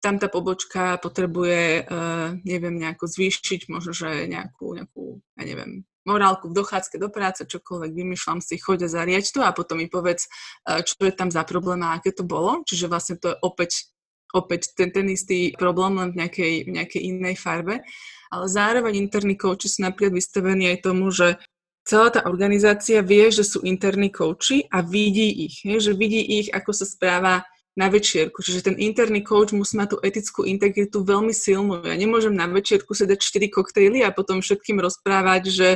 tam 0.00 0.16
tá 0.16 0.32
pobočka 0.32 0.96
potrebuje, 1.00 1.84
uh, 1.84 2.36
neviem, 2.44 2.80
nejako 2.80 3.04
zvýšiť, 3.04 3.68
možno, 3.68 3.92
že 3.92 4.28
nejakú, 4.28 4.80
nejakú, 4.80 5.20
ja 5.36 5.44
neviem, 5.44 5.84
morálku 6.08 6.48
v 6.48 6.56
dochádzke 6.56 6.96
do 6.96 7.12
práce, 7.12 7.44
čokoľvek 7.44 7.92
vymýšľam 7.92 8.40
si, 8.40 8.56
choď 8.56 8.88
a 8.88 8.92
zariaď 8.96 9.24
to 9.28 9.40
a 9.44 9.52
potom 9.52 9.76
mi 9.76 9.92
povedz, 9.92 10.24
uh, 10.64 10.80
čo 10.80 10.96
je 11.04 11.12
tam 11.12 11.28
za 11.28 11.44
problém 11.44 11.84
a 11.84 12.00
aké 12.00 12.16
to 12.16 12.24
bolo. 12.24 12.64
Čiže 12.64 12.88
vlastne 12.88 13.20
to 13.20 13.36
je 13.36 13.36
opäť, 13.44 13.92
opäť 14.32 14.72
ten, 14.72 14.88
ten 14.88 15.04
istý 15.12 15.52
problém, 15.52 16.00
len 16.00 16.16
v 16.16 16.24
nejakej, 16.24 16.54
v 16.64 16.70
nejakej 16.80 17.02
inej 17.04 17.36
farbe. 17.36 17.84
Ale 18.32 18.46
zároveň 18.48 18.96
interní 18.96 19.36
coachi 19.36 19.68
sú 19.68 19.84
napríklad 19.84 20.16
vystavení 20.16 20.72
aj 20.72 20.78
tomu, 20.80 21.12
že 21.12 21.36
celá 21.84 22.08
tá 22.10 22.20
organizácia 22.28 23.00
vie, 23.02 23.30
že 23.32 23.44
sú 23.44 23.64
interní 23.64 24.12
kouči 24.12 24.68
a 24.70 24.80
vidí 24.84 25.50
ich, 25.50 25.64
je, 25.64 25.76
že 25.80 25.92
vidí 25.96 26.20
ich, 26.40 26.48
ako 26.52 26.70
sa 26.74 26.86
správa 26.86 27.42
na 27.78 27.86
večierku. 27.86 28.42
Čiže 28.42 28.66
ten 28.66 28.76
interný 28.76 29.22
coach 29.22 29.54
musí 29.54 29.78
mať 29.78 29.94
tú 29.94 29.98
etickú 30.02 30.42
integritu 30.42 31.06
veľmi 31.06 31.30
silnú. 31.30 31.80
Ja 31.86 31.94
nemôžem 31.94 32.34
na 32.34 32.50
večierku 32.50 32.92
si 32.92 33.06
dať 33.06 33.18
4 33.22 33.46
koktejly 33.48 34.02
a 34.02 34.10
potom 34.10 34.42
všetkým 34.42 34.82
rozprávať, 34.82 35.42
že 35.48 35.68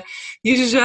ježiša, 0.43 0.85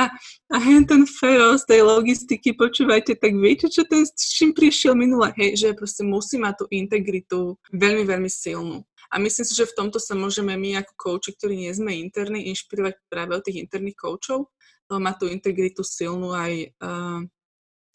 a 0.49 0.57
ten 0.61 1.03
Fero 1.09 1.57
z 1.57 1.65
tej 1.65 1.81
logistiky, 1.85 2.53
počúvajte, 2.53 3.17
tak 3.17 3.33
viete, 3.37 3.69
čo 3.69 3.85
ten 3.85 4.05
s 4.05 4.13
čím 4.17 4.53
prišiel 4.53 4.93
minule? 4.93 5.33
Hej, 5.37 5.61
že 5.61 5.67
proste 5.77 6.05
musí 6.05 6.37
mať 6.37 6.63
tú 6.63 6.65
integritu 6.69 7.57
veľmi, 7.73 8.05
veľmi 8.05 8.29
silnú. 8.29 8.85
A 9.09 9.17
myslím 9.17 9.45
si, 9.45 9.57
že 9.57 9.65
v 9.65 9.73
tomto 9.73 9.97
sa 9.97 10.13
môžeme 10.13 10.53
my 10.53 10.85
ako 10.85 10.93
kouči, 10.93 11.33
ktorí 11.33 11.57
nie 11.57 11.73
sme 11.73 11.97
interní, 11.97 12.45
inšpirovať 12.53 12.93
práve 13.09 13.33
od 13.33 13.41
tých 13.41 13.65
interných 13.65 13.97
koučov, 13.97 14.53
má 14.97 15.13
tú 15.13 15.29
integritu 15.29 15.85
silnú 15.85 16.33
aj 16.33 16.73
uh, 16.81 17.21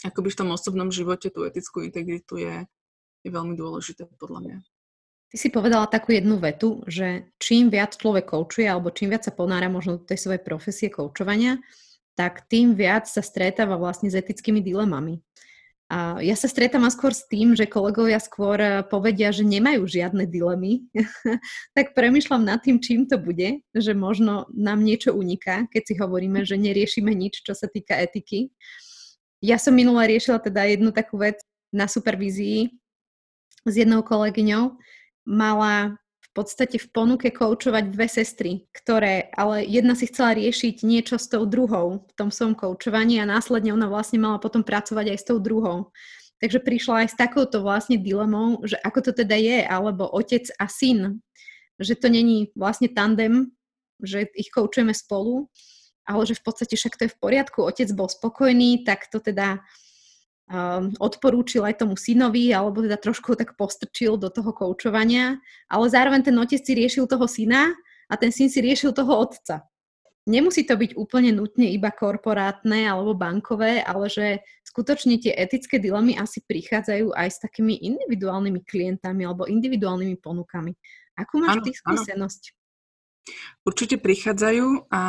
akoby 0.07 0.29
v 0.31 0.39
tom 0.39 0.49
osobnom 0.55 0.93
živote, 0.95 1.33
tú 1.33 1.43
etickú 1.43 1.83
integritu 1.83 2.39
je, 2.39 2.63
je 3.27 3.31
veľmi 3.33 3.59
dôležité 3.59 4.07
podľa 4.21 4.41
mňa. 4.45 4.59
Ty 5.35 5.37
si 5.41 5.51
povedala 5.51 5.91
takú 5.91 6.15
jednu 6.15 6.39
vetu, 6.39 6.87
že 6.87 7.35
čím 7.43 7.67
viac 7.67 7.99
človek 7.99 8.31
koučuje 8.31 8.71
alebo 8.71 8.95
čím 8.95 9.11
viac 9.11 9.27
sa 9.27 9.35
ponára 9.35 9.67
možno 9.67 9.99
do 9.99 10.07
tej 10.07 10.23
svojej 10.23 10.39
profesie 10.39 10.87
koučovania, 10.95 11.59
tak 12.15 12.47
tým 12.47 12.79
viac 12.79 13.11
sa 13.11 13.19
stretáva 13.19 13.75
vlastne 13.75 14.07
s 14.07 14.15
etickými 14.15 14.63
dilemami. 14.63 15.19
Ja 15.93 16.33
sa 16.33 16.49
stretávam 16.49 16.89
skôr 16.89 17.13
s 17.13 17.29
tým, 17.29 17.53
že 17.53 17.69
kolegovia 17.69 18.17
skôr 18.17 18.57
eh, 18.57 18.81
povedia, 18.81 19.29
že 19.37 19.45
nemajú 19.45 19.85
žiadne 19.85 20.25
dilemy, 20.25 20.89
tak 21.77 21.93
premyšľam 21.93 22.41
nad 22.41 22.65
tým, 22.65 22.81
čím 22.81 23.05
to 23.05 23.21
bude, 23.21 23.61
že 23.77 23.93
možno 23.93 24.49
nám 24.57 24.81
niečo 24.81 25.13
uniká, 25.13 25.69
keď 25.69 25.83
si 25.85 25.95
hovoríme, 26.01 26.41
že 26.49 26.57
neriešime 26.57 27.13
nič, 27.13 27.45
čo 27.45 27.53
sa 27.53 27.69
týka 27.69 28.01
etiky. 28.01 28.49
Ja 29.45 29.61
som 29.61 29.77
minule 29.77 30.09
riešila 30.09 30.41
teda 30.41 30.65
jednu 30.65 30.89
takú 30.89 31.21
vec 31.21 31.37
na 31.69 31.85
supervízii 31.85 32.73
s 33.69 33.75
jednou 33.77 34.01
kolegyňou. 34.01 34.81
Mala 35.29 36.01
podstate 36.35 36.83
v 36.83 36.91
ponuke 36.91 37.31
koučovať 37.31 37.95
dve 37.95 38.11
sestry, 38.11 38.67
ktoré, 38.75 39.31
ale 39.39 39.63
jedna 39.63 39.95
si 39.95 40.11
chcela 40.11 40.35
riešiť 40.35 40.83
niečo 40.83 41.17
s 41.17 41.31
tou 41.31 41.47
druhou 41.47 42.03
v 42.11 42.13
tom 42.19 42.35
svojom 42.35 42.59
koučovaní 42.59 43.23
a 43.23 43.31
následne 43.31 43.71
ona 43.71 43.87
vlastne 43.87 44.19
mala 44.19 44.43
potom 44.43 44.67
pracovať 44.67 45.15
aj 45.15 45.19
s 45.23 45.29
tou 45.31 45.39
druhou. 45.39 45.95
Takže 46.43 46.59
prišla 46.59 47.07
aj 47.07 47.09
s 47.15 47.17
takouto 47.17 47.63
vlastne 47.63 47.97
dilemou, 47.97 48.61
že 48.67 48.75
ako 48.83 49.11
to 49.11 49.13
teda 49.23 49.39
je, 49.39 49.59
alebo 49.63 50.11
otec 50.11 50.45
a 50.59 50.67
syn, 50.67 51.23
že 51.79 51.95
to 51.95 52.11
není 52.11 52.51
vlastne 52.59 52.91
tandem, 52.91 53.55
že 54.03 54.27
ich 54.35 54.51
koučujeme 54.51 54.93
spolu, 54.93 55.47
ale 56.05 56.27
že 56.27 56.37
v 56.37 56.43
podstate 56.45 56.75
však 56.75 56.99
to 56.99 57.03
je 57.07 57.15
v 57.15 57.21
poriadku, 57.23 57.63
otec 57.63 57.89
bol 57.95 58.11
spokojný, 58.11 58.83
tak 58.85 59.09
to 59.09 59.23
teda 59.23 59.63
um, 60.51 60.93
odporúčil 61.01 61.65
aj 61.65 61.81
tomu 61.85 61.97
synovi, 61.97 62.53
alebo 62.53 62.85
teda 62.85 63.01
trošku 63.01 63.37
tak 63.37 63.57
postrčil 63.57 64.21
do 64.21 64.29
toho 64.29 64.53
koučovania, 64.53 65.41
ale 65.69 65.85
zároveň 65.89 66.27
ten 66.27 66.37
otec 66.37 66.61
si 66.61 66.73
riešil 66.77 67.09
toho 67.09 67.25
syna 67.25 67.73
a 68.09 68.15
ten 68.17 68.33
syn 68.33 68.53
si 68.53 68.61
riešil 68.61 68.93
toho 68.93 69.13
otca. 69.25 69.65
Nemusí 70.25 70.65
to 70.65 70.81
byť 70.81 70.97
úplne 70.97 71.37
nutne 71.37 71.69
iba 71.69 71.93
korporátne 71.93 72.89
alebo 72.89 73.13
bankové, 73.13 73.85
ale 73.85 74.09
že 74.09 74.41
skutočne 74.65 75.21
tie 75.21 75.37
etické 75.37 75.77
dilemy 75.77 76.17
asi 76.17 76.41
prichádzajú 76.49 77.13
aj 77.13 77.29
s 77.29 77.39
takými 77.45 77.77
individuálnymi 77.85 78.65
klientami 78.65 79.21
alebo 79.29 79.45
individuálnymi 79.45 80.17
ponukami. 80.25 80.73
Akú 81.21 81.45
máš 81.45 81.61
ty 81.69 81.77
skúsenosť? 81.77 82.57
Určite 83.69 84.01
prichádzajú 84.01 84.89
a 84.89 85.03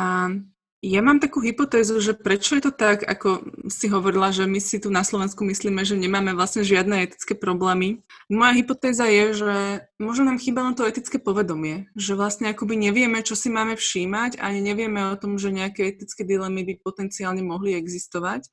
ja 0.86 1.02
mám 1.02 1.18
takú 1.18 1.42
hypotézu, 1.42 1.98
že 1.98 2.14
prečo 2.14 2.54
je 2.54 2.70
to 2.70 2.72
tak, 2.72 3.02
ako 3.02 3.42
si 3.66 3.90
hovorila, 3.90 4.30
že 4.30 4.46
my 4.46 4.62
si 4.62 4.78
tu 4.78 4.86
na 4.94 5.02
Slovensku 5.02 5.42
myslíme, 5.42 5.82
že 5.82 5.98
nemáme 5.98 6.30
vlastne 6.38 6.62
žiadne 6.62 7.02
etické 7.02 7.34
problémy. 7.34 8.06
Moja 8.30 8.52
hypotéza 8.54 9.10
je, 9.10 9.34
že 9.34 9.52
možno 9.98 10.30
nám 10.30 10.38
chýba 10.38 10.62
len 10.62 10.78
to 10.78 10.86
etické 10.86 11.18
povedomie, 11.18 11.90
že 11.98 12.14
vlastne 12.14 12.54
akoby 12.54 12.78
nevieme, 12.78 13.18
čo 13.26 13.34
si 13.34 13.50
máme 13.50 13.74
všímať, 13.74 14.38
ani 14.38 14.62
nevieme 14.62 15.10
o 15.10 15.18
tom, 15.18 15.42
že 15.42 15.50
nejaké 15.50 15.90
etické 15.90 16.22
dilemy 16.22 16.62
by 16.62 16.74
potenciálne 16.78 17.42
mohli 17.42 17.74
existovať, 17.74 18.46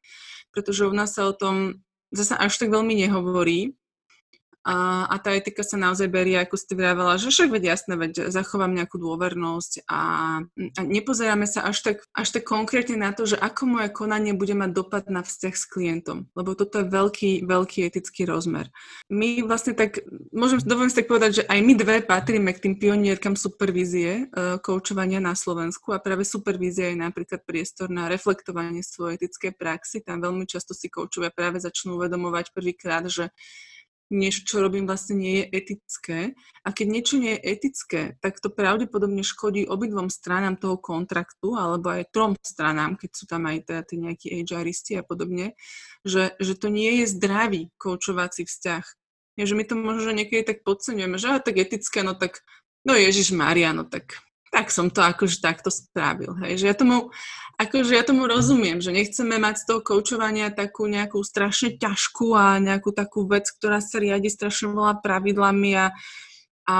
pretože 0.49 0.89
u 0.89 0.93
nás 0.93 1.13
sa 1.13 1.29
o 1.29 1.37
tom 1.37 1.85
zase 2.09 2.33
až 2.33 2.57
tak 2.57 2.73
veľmi 2.73 2.97
nehovorí. 2.97 3.77
A, 4.63 5.03
a 5.11 5.15
tá 5.19 5.35
etika 5.35 5.59
sa 5.59 5.75
naozaj 5.75 6.07
berie, 6.07 6.39
ako 6.39 6.55
ste 6.55 6.79
vravela, 6.79 7.19
že 7.19 7.27
však 7.27 7.51
veď 7.51 7.63
jasné, 7.75 7.99
veď 7.99 8.31
zachovám 8.31 8.71
nejakú 8.71 8.95
dôvernosť 8.95 9.83
a, 9.91 10.01
a 10.47 10.81
nepozeráme 10.87 11.43
sa 11.43 11.67
až 11.67 11.83
tak, 11.83 11.97
až 12.15 12.27
tak 12.31 12.47
konkrétne 12.47 12.95
na 12.95 13.11
to, 13.11 13.27
že 13.27 13.35
ako 13.35 13.67
moje 13.67 13.91
konanie 13.91 14.31
bude 14.31 14.55
mať 14.55 14.71
dopad 14.71 15.11
na 15.11 15.19
vzťah 15.19 15.55
s 15.55 15.65
klientom, 15.67 16.31
lebo 16.31 16.55
toto 16.55 16.79
je 16.79 16.87
veľký, 16.87 17.43
veľký 17.43 17.79
etický 17.91 18.23
rozmer. 18.23 18.71
My 19.11 19.43
vlastne 19.43 19.75
tak, 19.75 19.99
môžem, 20.31 20.63
dovolím 20.63 20.87
si 20.87 21.03
tak 21.03 21.11
povedať, 21.11 21.43
že 21.43 21.47
aj 21.51 21.59
my 21.59 21.73
dve 21.75 21.95
patríme 21.99 22.55
k 22.55 22.63
tým 22.63 22.75
pionierkam 22.79 23.35
supervízie 23.35 24.31
uh, 24.31 24.63
koučovania 24.63 25.19
na 25.19 25.35
Slovensku 25.35 25.91
a 25.91 25.99
práve 25.99 26.23
supervízia 26.23 26.87
je 26.95 27.03
napríklad 27.03 27.43
priestor 27.43 27.91
na 27.91 28.07
reflektovanie 28.07 28.79
svojej 28.79 29.19
etickej 29.19 29.59
praxi. 29.59 29.99
Tam 29.99 30.23
veľmi 30.23 30.47
často 30.47 30.71
si 30.71 30.87
koučovia 30.87 31.35
práve 31.35 31.59
začnú 31.59 31.99
uvedomovať 31.99 32.55
prvýkrát, 32.55 33.03
že 33.11 33.27
niečo, 34.11 34.43
čo 34.43 34.59
robím, 34.59 34.83
vlastne 34.89 35.15
nie 35.19 35.43
je 35.43 35.45
etické. 35.53 36.19
A 36.65 36.75
keď 36.75 36.87
niečo 36.89 37.15
nie 37.21 37.37
je 37.37 37.43
etické, 37.55 38.01
tak 38.19 38.41
to 38.43 38.51
pravdepodobne 38.51 39.23
škodí 39.23 39.67
obidvom 39.67 40.11
stranám 40.11 40.59
toho 40.59 40.75
kontraktu, 40.81 41.55
alebo 41.55 41.93
aj 41.93 42.11
trom 42.11 42.33
stranám, 42.41 42.99
keď 42.99 43.11
sú 43.13 43.23
tam 43.29 43.47
aj 43.47 43.69
teda 43.69 43.81
tí 43.85 43.95
nejakí 44.01 44.27
HRisti 44.43 44.99
a 44.99 45.03
podobne, 45.03 45.55
že, 46.03 46.35
že 46.41 46.53
to 46.57 46.67
nie 46.67 47.03
je 47.03 47.05
zdravý 47.13 47.71
koučovací 47.79 48.43
vzťah. 48.43 48.85
Je, 49.39 49.43
že 49.49 49.57
my 49.57 49.63
to 49.65 49.75
možno 49.79 50.13
niekedy 50.13 50.45
tak 50.45 50.61
podceňujeme, 50.61 51.17
že 51.17 51.41
tak 51.41 51.57
etické, 51.57 52.05
no 52.05 52.13
tak, 52.13 52.45
no 52.85 52.93
Ježiš 52.93 53.33
Maria, 53.33 53.73
no 53.73 53.87
tak 53.87 54.21
tak 54.53 54.69
som 54.69 54.93
to 54.93 55.01
akože 55.01 55.41
takto 55.41 55.73
spravil. 55.73 56.37
Hej. 56.45 56.61
Že 56.61 56.65
ja 56.69 56.75
tomu, 56.77 56.97
akože 57.57 57.91
ja 57.97 58.05
tomu 58.05 58.29
rozumiem, 58.29 58.77
že 58.85 58.93
nechceme 58.93 59.41
mať 59.41 59.65
z 59.65 59.67
toho 59.73 59.81
koučovania 59.81 60.53
takú 60.53 60.85
nejakú 60.85 61.25
strašne 61.25 61.73
ťažkú 61.81 62.37
a 62.37 62.61
nejakú 62.61 62.93
takú 62.93 63.25
vec, 63.25 63.49
ktorá 63.49 63.81
sa 63.81 63.97
riadi 63.97 64.29
strašne 64.29 64.69
veľa 64.69 65.01
pravidlami 65.01 65.73
a, 65.73 65.87
a, 66.69 66.79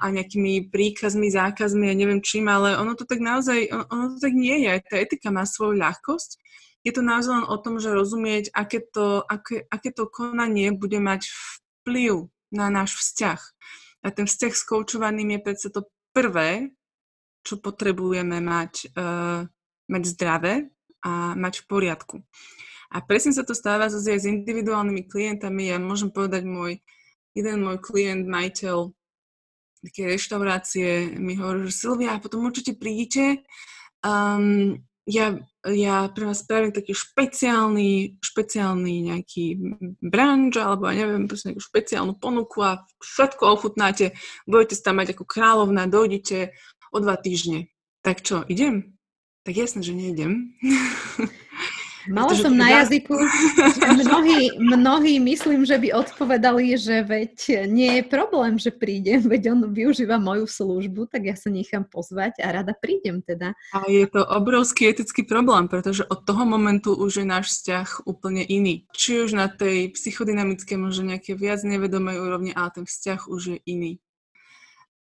a 0.00 0.06
nejakými 0.08 0.72
príkazmi, 0.72 1.28
zákazmi 1.28 1.92
a 1.92 1.94
neviem 1.94 2.24
čím, 2.24 2.48
ale 2.48 2.80
ono 2.80 2.96
to 2.96 3.04
tak 3.04 3.20
naozaj, 3.20 3.68
ono, 3.68 3.84
ono 3.92 4.04
to 4.16 4.18
tak 4.24 4.32
nie 4.32 4.64
je. 4.64 4.80
Tá 4.80 4.96
etika 4.96 5.28
má 5.28 5.44
svoju 5.44 5.76
ľahkosť. 5.76 6.40
Je 6.88 6.96
to 6.96 7.04
naozaj 7.04 7.44
len 7.44 7.46
o 7.52 7.56
tom, 7.60 7.76
že 7.76 7.92
rozumieť, 7.92 8.56
aké 8.56 8.80
to, 8.80 9.20
aké, 9.28 9.68
aké 9.68 9.92
to 9.92 10.08
konanie 10.08 10.72
bude 10.72 10.96
mať 10.96 11.28
vplyv 11.28 12.32
na 12.48 12.72
náš 12.72 12.96
vzťah. 12.96 13.40
A 14.00 14.08
ten 14.08 14.24
vzťah 14.24 14.52
s 14.56 14.64
koučovaným 14.64 15.36
je 15.36 15.44
predsa 15.44 15.68
to 15.68 15.84
prvé, 16.16 16.72
čo 17.40 17.58
potrebujeme 17.58 18.38
mať, 18.40 18.94
uh, 18.96 19.44
mať 19.88 20.02
zdravé 20.06 20.68
a 21.00 21.32
mať 21.36 21.64
v 21.64 21.68
poriadku. 21.68 22.16
A 22.90 23.00
presne 23.00 23.30
sa 23.30 23.46
to 23.46 23.54
stáva 23.54 23.86
zase 23.86 24.18
s 24.18 24.26
individuálnymi 24.26 25.06
klientami. 25.06 25.70
Ja 25.70 25.78
môžem 25.78 26.10
povedať, 26.10 26.42
môj, 26.42 26.82
jeden 27.32 27.62
môj 27.62 27.78
klient, 27.78 28.26
majiteľ 28.26 28.90
také 29.80 30.12
reštaurácie, 30.12 31.16
mi 31.16 31.38
hovorí, 31.40 31.70
že 31.70 31.80
Silvia, 31.86 32.20
potom 32.20 32.44
určite 32.44 32.76
prídite. 32.76 33.46
Um, 34.04 34.84
ja 35.08 35.40
ja 35.68 36.08
pre 36.08 36.24
vás 36.24 36.40
spravím 36.40 36.72
taký 36.72 36.96
špeciálny, 36.96 38.16
špeciálny 38.24 39.12
nejaký 39.12 39.44
branč, 40.00 40.56
alebo 40.56 40.88
ja 40.88 41.04
neviem, 41.04 41.28
proste 41.28 41.52
nejakú 41.52 41.60
špeciálnu 41.60 42.16
ponuku 42.16 42.64
a 42.64 42.80
všetko 42.96 43.44
ochutnáte, 43.44 44.16
budete 44.48 44.80
tam 44.80 45.04
mať 45.04 45.12
ako 45.12 45.24
kráľovná, 45.28 45.84
dojdete 45.84 46.56
o 46.90 46.98
dva 47.00 47.16
týždne. 47.16 47.70
Tak 48.02 48.22
čo, 48.22 48.42
idem? 48.46 48.98
Tak 49.46 49.56
jasné, 49.56 49.80
že 49.82 49.96
nejdem. 49.96 50.52
Mala 52.08 52.32
som 52.32 52.56
na 52.56 52.80
jazyku, 52.80 53.12
že 53.76 53.84
mnohí, 54.08 54.56
mnohí 54.56 55.20
myslím, 55.20 55.68
že 55.68 55.76
by 55.76 55.92
odpovedali, 55.92 56.72
že 56.80 57.04
veď 57.04 57.68
nie 57.68 58.00
je 58.00 58.02
problém, 58.08 58.56
že 58.56 58.72
prídem, 58.72 59.20
veď 59.20 59.52
on 59.52 59.60
využíva 59.68 60.16
moju 60.16 60.48
službu, 60.48 61.12
tak 61.12 61.28
ja 61.28 61.36
sa 61.36 61.52
nechám 61.52 61.84
pozvať 61.84 62.40
a 62.40 62.56
rada 62.56 62.72
prídem 62.72 63.20
teda. 63.20 63.52
A 63.76 63.84
je 63.84 64.08
to 64.08 64.24
obrovský 64.24 64.88
etický 64.88 65.28
problém, 65.28 65.68
pretože 65.68 66.08
od 66.08 66.24
toho 66.24 66.48
momentu 66.48 66.96
už 66.96 67.20
je 67.20 67.26
náš 67.28 67.52
vzťah 67.52 68.08
úplne 68.08 68.48
iný. 68.48 68.88
Či 68.96 69.28
už 69.28 69.36
na 69.36 69.52
tej 69.52 69.92
psychodynamické, 69.92 70.80
možno 70.80 71.12
nejaké 71.12 71.36
viac 71.36 71.60
nevedomej 71.60 72.16
úrovni, 72.16 72.56
ale 72.56 72.80
ten 72.80 72.84
vzťah 72.88 73.28
už 73.28 73.42
je 73.44 73.58
iný. 73.68 74.00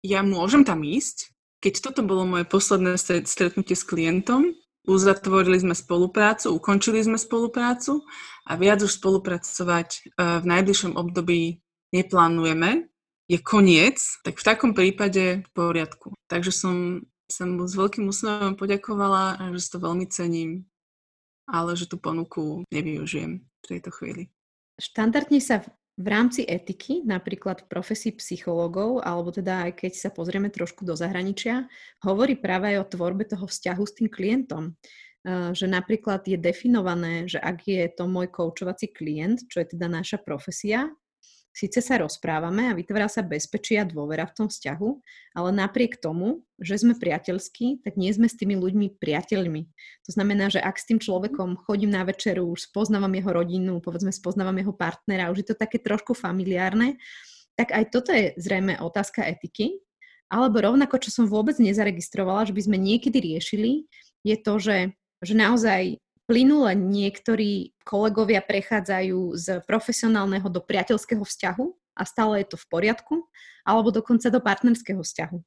Ja 0.04 0.20
môžem 0.20 0.68
tam 0.68 0.84
ísť, 0.84 1.33
keď 1.64 1.80
toto 1.80 2.04
bolo 2.04 2.28
moje 2.28 2.44
posledné 2.44 3.00
stretnutie 3.24 3.72
s 3.72 3.88
klientom, 3.88 4.52
uzatvorili 4.84 5.56
sme 5.56 5.72
spoluprácu, 5.72 6.52
ukončili 6.52 7.00
sme 7.00 7.16
spoluprácu 7.16 8.04
a 8.44 8.60
viac 8.60 8.84
už 8.84 9.00
spolupracovať 9.00 9.88
e, 9.96 10.00
v 10.20 10.44
najbližšom 10.44 10.92
období 10.92 11.64
neplánujeme, 11.96 12.84
je 13.32 13.40
koniec, 13.40 13.96
tak 14.20 14.36
v 14.36 14.44
takom 14.44 14.76
prípade 14.76 15.40
v 15.40 15.48
poriadku. 15.56 16.12
Takže 16.28 16.52
som, 16.52 17.00
som 17.32 17.56
mu 17.56 17.64
s 17.64 17.72
veľkým 17.72 18.04
úsmevom 18.04 18.60
poďakovala, 18.60 19.40
že 19.56 19.60
si 19.64 19.68
to 19.72 19.78
veľmi 19.80 20.04
cením, 20.12 20.68
ale 21.48 21.72
že 21.80 21.88
tú 21.88 21.96
ponuku 21.96 22.68
nevyužijem 22.68 23.40
v 23.40 23.64
tejto 23.64 23.88
chvíli. 23.96 24.28
Štandardne 24.76 25.40
sa 25.40 25.64
v 25.94 26.06
rámci 26.10 26.42
etiky, 26.42 27.06
napríklad 27.06 27.62
v 27.62 27.70
profesii 27.70 28.18
psychológov, 28.18 29.06
alebo 29.06 29.30
teda 29.30 29.70
aj 29.70 29.78
keď 29.78 29.92
sa 29.94 30.10
pozrieme 30.10 30.50
trošku 30.50 30.82
do 30.82 30.98
zahraničia, 30.98 31.70
hovorí 32.02 32.34
práve 32.34 32.74
aj 32.74 32.82
o 32.82 32.90
tvorbe 32.98 33.22
toho 33.22 33.46
vzťahu 33.46 33.82
s 33.86 33.92
tým 33.94 34.08
klientom. 34.10 34.74
Že 35.54 35.70
napríklad 35.70 36.26
je 36.26 36.36
definované, 36.36 37.30
že 37.30 37.38
ak 37.38 37.64
je 37.64 37.86
to 37.94 38.04
môj 38.10 38.28
koučovací 38.28 38.92
klient, 38.92 39.46
čo 39.46 39.62
je 39.62 39.72
teda 39.72 39.86
naša 39.88 40.18
profesia, 40.20 40.90
Síce 41.54 41.78
sa 41.78 42.02
rozprávame 42.02 42.66
a 42.66 42.74
vytvára 42.74 43.06
sa 43.06 43.22
bezpečie 43.22 43.78
a 43.78 43.86
dôvera 43.86 44.26
v 44.26 44.34
tom 44.34 44.46
vzťahu, 44.50 44.90
ale 45.38 45.54
napriek 45.54 46.02
tomu, 46.02 46.42
že 46.58 46.82
sme 46.82 46.98
priateľskí, 46.98 47.86
tak 47.86 47.94
nie 47.94 48.10
sme 48.10 48.26
s 48.26 48.34
tými 48.34 48.58
ľuďmi 48.58 48.98
priateľmi. 48.98 49.62
To 50.02 50.10
znamená, 50.10 50.50
že 50.50 50.58
ak 50.58 50.74
s 50.74 50.90
tým 50.90 50.98
človekom 50.98 51.62
chodím 51.62 51.94
na 51.94 52.02
večeru, 52.02 52.50
už 52.50 52.74
spoznávam 52.74 53.14
jeho 53.14 53.30
rodinu, 53.30 53.78
povedzme 53.78 54.10
spoznávam 54.10 54.58
jeho 54.58 54.74
partnera, 54.74 55.30
už 55.30 55.46
je 55.46 55.48
to 55.54 55.56
také 55.56 55.78
trošku 55.78 56.18
familiárne, 56.18 56.98
tak 57.54 57.70
aj 57.70 57.84
toto 57.94 58.10
je 58.10 58.34
zrejme 58.34 58.82
otázka 58.82 59.22
etiky. 59.22 59.78
Alebo 60.26 60.58
rovnako, 60.58 60.98
čo 60.98 61.14
som 61.14 61.30
vôbec 61.30 61.54
nezaregistrovala, 61.62 62.50
že 62.50 62.56
by 62.56 62.66
sme 62.66 62.82
niekedy 62.82 63.22
riešili, 63.22 63.86
je 64.26 64.34
to, 64.42 64.58
že, 64.58 64.90
že 65.22 65.34
naozaj 65.38 66.02
plynule 66.24 66.72
niektorí 66.76 67.76
kolegovia 67.84 68.40
prechádzajú 68.40 69.36
z 69.36 69.46
profesionálneho 69.68 70.48
do 70.48 70.60
priateľského 70.64 71.22
vzťahu 71.24 71.66
a 71.94 72.02
stále 72.02 72.42
je 72.42 72.54
to 72.54 72.58
v 72.58 72.66
poriadku, 72.68 73.14
alebo 73.62 73.94
dokonca 73.94 74.32
do 74.32 74.40
partnerského 74.40 75.00
vzťahu. 75.00 75.38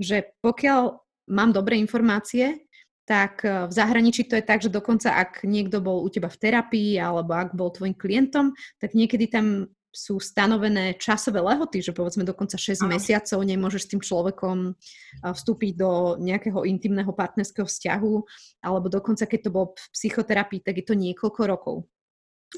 Že 0.00 0.16
pokiaľ 0.40 0.82
mám 1.30 1.50
dobré 1.52 1.76
informácie, 1.80 2.70
tak 3.10 3.42
eh, 3.42 3.66
v 3.66 3.72
zahraničí 3.74 4.30
to 4.30 4.38
je 4.38 4.44
tak, 4.46 4.62
že 4.62 4.70
dokonca 4.70 5.10
ak 5.10 5.42
niekto 5.42 5.82
bol 5.82 6.06
u 6.06 6.08
teba 6.12 6.30
v 6.30 6.38
terapii 6.38 6.94
alebo 7.02 7.34
ak 7.34 7.58
bol 7.58 7.74
tvojim 7.74 7.98
klientom, 7.98 8.54
tak 8.78 8.94
niekedy 8.94 9.26
tam 9.26 9.66
sú 9.90 10.22
stanovené 10.22 10.94
časové 10.96 11.42
lehoty, 11.42 11.82
že 11.82 11.90
povedzme 11.90 12.22
dokonca 12.22 12.54
6 12.54 12.86
Aha. 12.86 12.94
mesiacov 12.94 13.42
nemôžeš 13.42 13.82
s 13.86 13.90
tým 13.90 14.02
človekom 14.02 14.78
vstúpiť 15.26 15.72
do 15.74 16.14
nejakého 16.22 16.62
intimného 16.62 17.10
partnerského 17.10 17.66
vzťahu, 17.66 18.14
alebo 18.62 18.86
dokonca 18.86 19.26
keď 19.26 19.40
to 19.46 19.50
bolo 19.50 19.66
v 19.74 19.86
psychoterapii, 19.90 20.62
tak 20.62 20.78
je 20.78 20.86
to 20.86 20.94
niekoľko 20.94 21.42
rokov. 21.42 21.76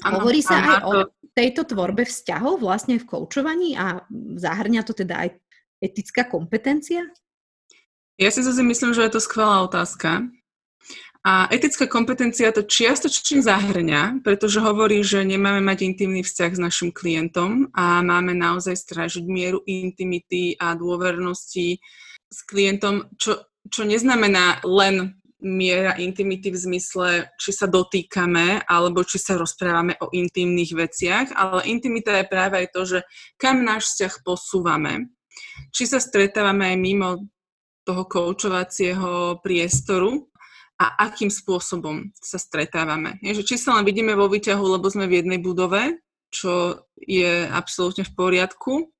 Ano, 0.01 0.25
Hovorí 0.25 0.41
sa 0.41 0.57
aj 0.57 0.77
o 0.89 0.93
tejto 1.37 1.69
tvorbe 1.69 2.05
vzťahov 2.05 2.61
vlastne 2.61 2.97
v 2.97 3.05
koučovaní 3.05 3.77
a 3.77 4.01
zahrňa 4.37 4.81
to 4.81 4.93
teda 4.97 5.25
aj 5.25 5.29
etická 5.77 6.25
kompetencia? 6.25 7.05
Ja 8.17 8.29
si 8.29 8.41
zase 8.45 8.61
myslím, 8.61 8.93
že 8.93 9.05
je 9.05 9.13
to 9.13 9.21
skvelá 9.21 9.65
otázka, 9.65 10.29
a 11.23 11.47
etická 11.47 11.87
kompetencia 11.87 12.51
to 12.51 12.67
čiastočne 12.67 13.39
zahrňa, 13.39 14.27
pretože 14.27 14.59
hovorí, 14.59 14.99
že 15.07 15.23
nemáme 15.23 15.63
mať 15.63 15.87
intimný 15.87 16.19
vzťah 16.19 16.51
s 16.51 16.59
našim 16.59 16.91
klientom 16.91 17.71
a 17.71 18.03
máme 18.03 18.35
naozaj 18.35 18.75
strážiť 18.75 19.23
mieru 19.23 19.63
intimity 19.63 20.59
a 20.59 20.75
dôvernosti 20.75 21.79
s 22.27 22.39
klientom, 22.43 23.07
čo, 23.15 23.39
čo 23.71 23.87
neznamená 23.87 24.67
len 24.67 25.15
miera 25.39 25.95
intimity 25.95 26.51
v 26.51 26.59
zmysle, 26.59 27.09
či 27.39 27.51
sa 27.55 27.71
dotýkame 27.71 28.67
alebo 28.67 29.07
či 29.07 29.15
sa 29.15 29.39
rozprávame 29.39 29.95
o 30.03 30.11
intimných 30.11 30.71
veciach, 30.75 31.27
ale 31.35 31.71
intimita 31.71 32.19
je 32.19 32.31
práve 32.31 32.63
aj 32.63 32.67
to, 32.75 32.81
že 32.83 32.99
kam 33.39 33.63
náš 33.63 33.95
vzťah 33.95 34.13
posúvame. 34.27 35.07
Či 35.71 35.87
sa 35.87 35.99
stretávame 36.03 36.75
aj 36.75 36.77
mimo 36.79 37.09
toho 37.83 38.07
koučovacieho 38.07 39.43
priestoru, 39.43 40.31
a 40.79 41.09
akým 41.09 41.29
spôsobom 41.29 42.11
sa 42.17 42.41
stretávame. 42.41 43.21
Je, 43.21 43.41
že 43.41 43.43
či 43.45 43.55
sa 43.61 43.77
len 43.77 43.85
vidíme 43.85 44.17
vo 44.17 44.27
výťahu, 44.27 44.77
lebo 44.77 44.89
sme 44.89 45.05
v 45.05 45.21
jednej 45.21 45.39
budove, 45.39 46.01
čo 46.33 46.83
je 46.97 47.45
absolútne 47.45 48.01
v 48.01 48.15
poriadku, 48.17 48.93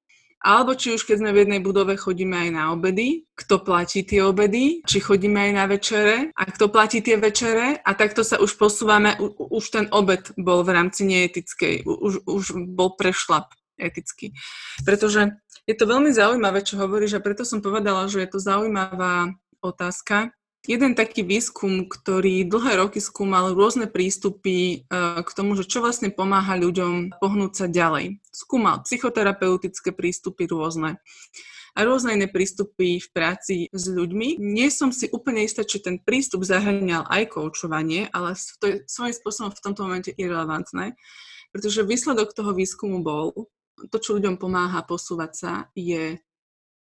alebo 0.44 0.76
či 0.76 0.92
už 0.92 1.08
keď 1.08 1.24
sme 1.24 1.32
v 1.32 1.42
jednej 1.48 1.62
budove 1.64 1.96
chodíme 1.96 2.36
aj 2.36 2.50
na 2.52 2.64
obedy, 2.76 3.24
kto 3.32 3.64
platí 3.64 4.04
tie 4.04 4.20
obedy, 4.28 4.84
či 4.84 5.00
chodíme 5.00 5.40
aj 5.40 5.52
na 5.56 5.66
večere 5.72 6.16
a 6.36 6.44
kto 6.44 6.68
platí 6.68 7.00
tie 7.00 7.16
večere 7.16 7.80
a 7.80 7.90
takto 7.96 8.28
sa 8.28 8.38
už 8.44 8.60
posúvame, 8.60 9.16
u, 9.24 9.32
už 9.56 9.66
ten 9.72 9.86
obed 9.96 10.36
bol 10.36 10.68
v 10.68 10.76
rámci 10.76 11.08
neetickej, 11.08 11.88
už, 11.88 12.28
už 12.28 12.44
bol 12.76 13.00
prešlap 13.00 13.56
etický. 13.80 14.36
Pretože 14.84 15.32
je 15.64 15.76
to 15.80 15.88
veľmi 15.88 16.12
zaujímavé, 16.12 16.60
čo 16.68 16.76
hovoríš 16.76 17.18
a 17.18 17.24
preto 17.24 17.48
som 17.48 17.64
povedala, 17.64 18.12
že 18.12 18.28
je 18.28 18.30
to 18.36 18.40
zaujímavá 18.44 19.32
otázka, 19.64 20.36
jeden 20.63 20.95
taký 20.95 21.28
výskum, 21.28 21.91
ktorý 21.91 22.47
dlhé 22.47 22.80
roky 22.80 23.04
skúmal 23.04 23.52
rôzne 23.52 23.91
prístupy 23.91 24.58
e, 24.58 24.97
k 25.19 25.30
tomu, 25.36 25.60
že 25.60 25.67
čo 25.67 25.84
vlastne 25.84 26.08
pomáha 26.08 26.56
ľuďom 26.56 27.19
pohnúť 27.19 27.52
sa 27.54 27.65
ďalej. 27.67 28.23
Skúmal 28.32 28.84
psychoterapeutické 28.88 29.91
prístupy 29.91 30.47
rôzne 30.47 31.04
a 31.73 31.80
rôzne 31.82 32.13
iné 32.13 32.30
prístupy 32.30 33.02
v 33.02 33.08
práci 33.10 33.56
s 33.73 33.89
ľuďmi. 33.89 34.38
Nie 34.39 34.69
som 34.69 34.93
si 34.93 35.10
úplne 35.10 35.41
istá, 35.41 35.65
či 35.65 35.82
ten 35.82 35.97
prístup 35.97 36.45
zahrňal 36.45 37.10
aj 37.10 37.34
koučovanie, 37.34 38.08
ale 38.13 38.38
to 38.62 38.65
je 38.69 38.76
svojím 38.86 39.15
spôsobom 39.17 39.52
v 39.52 39.63
tomto 39.63 39.82
momente 39.84 40.12
irrelevantné, 40.13 40.93
pretože 41.49 41.86
výsledok 41.86 42.32
toho 42.38 42.54
výskumu 42.54 43.02
bol, 43.02 43.49
to, 43.89 43.97
čo 43.97 44.15
ľuďom 44.15 44.38
pomáha 44.38 44.86
posúvať 44.86 45.32
sa, 45.34 45.52
je 45.73 46.21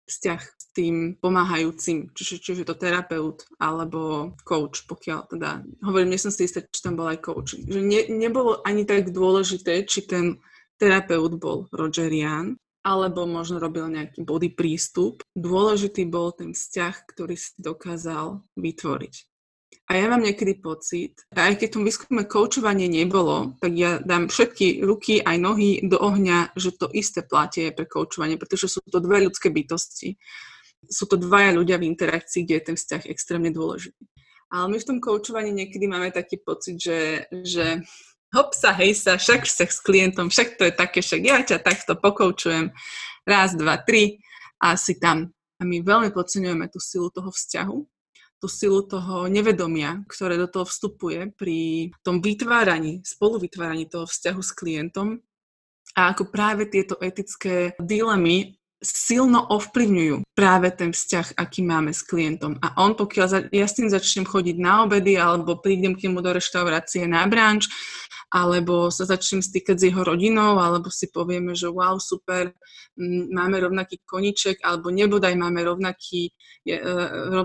vzťah 0.07 0.41
s 0.41 0.65
tým 0.75 1.15
pomáhajúcim, 1.21 2.11
čiže 2.11 2.41
či 2.41 2.49
je 2.61 2.67
to 2.67 2.75
terapeut 2.75 3.45
alebo 3.61 4.33
coach, 4.43 4.83
pokiaľ 4.89 5.19
teda, 5.31 5.63
hovorím, 5.85 6.15
nie 6.15 6.21
som 6.21 6.33
si 6.33 6.49
istá, 6.49 6.65
či 6.65 6.81
tam 6.81 6.97
bol 6.97 7.07
aj 7.07 7.23
coach. 7.23 7.55
Že 7.55 7.79
ne, 7.79 8.01
nebolo 8.09 8.59
ani 8.65 8.83
tak 8.83 9.13
dôležité, 9.13 9.85
či 9.85 10.03
ten 10.03 10.41
terapeut 10.81 11.39
bol 11.39 11.69
Rogerian, 11.71 12.57
alebo 12.83 13.23
možno 13.23 13.63
robil 13.63 13.87
nejaký 13.87 14.27
body 14.27 14.51
prístup. 14.51 15.23
Dôležitý 15.33 16.03
bol 16.03 16.35
ten 16.35 16.51
vzťah, 16.51 16.95
ktorý 17.07 17.39
si 17.39 17.55
dokázal 17.55 18.43
vytvoriť. 18.59 19.32
A 19.89 19.99
ja 19.99 20.05
mám 20.09 20.23
niekedy 20.23 20.57
pocit, 20.57 21.21
aj 21.33 21.59
keď 21.59 21.67
tom 21.75 21.83
výskume 21.83 22.23
koučovanie 22.25 22.89
nebolo, 22.89 23.57
tak 23.59 23.71
ja 23.77 23.99
dám 23.99 24.31
všetky 24.31 24.81
ruky 24.81 25.19
aj 25.21 25.37
nohy 25.37 25.83
do 25.83 25.99
ohňa, 25.99 26.55
že 26.57 26.73
to 26.73 26.89
isté 26.91 27.21
platie 27.21 27.69
pre 27.75 27.85
koučovanie, 27.85 28.39
pretože 28.39 28.71
sú 28.71 28.79
to 28.85 29.03
dve 29.03 29.27
ľudské 29.27 29.53
bytosti. 29.53 30.17
Sú 30.87 31.07
to 31.07 31.15
dvaja 31.15 31.55
ľudia 31.55 31.79
v 31.79 31.87
interakcii, 31.87 32.43
kde 32.43 32.55
je 32.59 32.67
ten 32.73 32.77
vzťah 32.77 33.01
extrémne 33.07 33.51
dôležitý. 33.55 34.03
Ale 34.53 34.65
my 34.69 34.77
v 34.77 34.87
tom 34.87 34.97
koučovaní 35.01 35.49
niekedy 35.49 35.89
máme 35.89 36.13
taký 36.13 36.37
pocit, 36.37 36.77
že, 36.77 37.25
že 37.31 37.81
hop 38.33 38.53
sa, 38.53 38.73
hej 38.77 38.93
sa, 38.93 39.17
však 39.17 39.45
vzťah 39.45 39.71
s 39.71 39.79
klientom, 39.81 40.27
však 40.29 40.59
to 40.59 40.69
je 40.69 40.73
také, 40.73 40.99
však 41.01 41.21
ja 41.21 41.37
ťa 41.41 41.57
takto 41.61 41.97
pokoučujem, 41.97 42.69
raz, 43.25 43.57
dva, 43.57 43.81
tri 43.81 44.21
a 44.61 44.77
si 44.77 44.99
tam. 44.99 45.31
A 45.57 45.63
my 45.63 45.79
veľmi 45.81 46.09
podceňujeme 46.11 46.67
tú 46.67 46.81
silu 46.81 47.07
toho 47.13 47.31
vzťahu 47.31 47.92
tú 48.43 48.51
silu 48.51 48.83
toho 48.83 49.31
nevedomia, 49.31 50.03
ktoré 50.11 50.35
do 50.35 50.51
toho 50.51 50.67
vstupuje 50.67 51.31
pri 51.31 51.87
tom 52.03 52.19
vytváraní, 52.19 52.99
spoluvytváraní 53.07 53.87
toho 53.87 54.03
vzťahu 54.03 54.41
s 54.43 54.51
klientom 54.51 55.23
a 55.95 56.11
ako 56.11 56.27
práve 56.27 56.67
tieto 56.67 56.99
etické 56.99 57.71
dilemy 57.79 58.59
silno 58.83 59.47
ovplyvňujú 59.47 60.27
práve 60.35 60.67
ten 60.75 60.91
vzťah, 60.91 61.39
aký 61.39 61.63
máme 61.63 61.95
s 61.95 62.03
klientom. 62.03 62.59
A 62.59 62.83
on, 62.83 62.99
pokiaľ 62.99 63.47
ja 63.55 63.63
s 63.63 63.79
tým 63.79 63.87
začnem 63.87 64.27
chodiť 64.27 64.59
na 64.59 64.83
obedy 64.83 65.15
alebo 65.15 65.63
prídem 65.63 65.95
k 65.95 66.11
nemu 66.11 66.19
do 66.19 66.35
reštaurácie 66.35 67.07
na 67.07 67.23
branč, 67.31 67.71
alebo 68.33 68.89
sa 68.89 69.05
začnem 69.05 69.45
stýkať 69.45 69.77
s 69.77 69.85
jeho 69.93 70.01
rodinou, 70.01 70.57
alebo 70.57 70.89
si 70.89 71.05
povieme, 71.05 71.53
že 71.53 71.69
wow, 71.69 72.01
super, 72.01 72.49
máme 73.29 73.61
rovnaký 73.61 74.01
koniček, 74.01 74.65
alebo 74.65 74.89
nebodaj 74.89 75.37
máme 75.37 75.61
rovnaký, 75.61 76.33
e, 76.65 76.77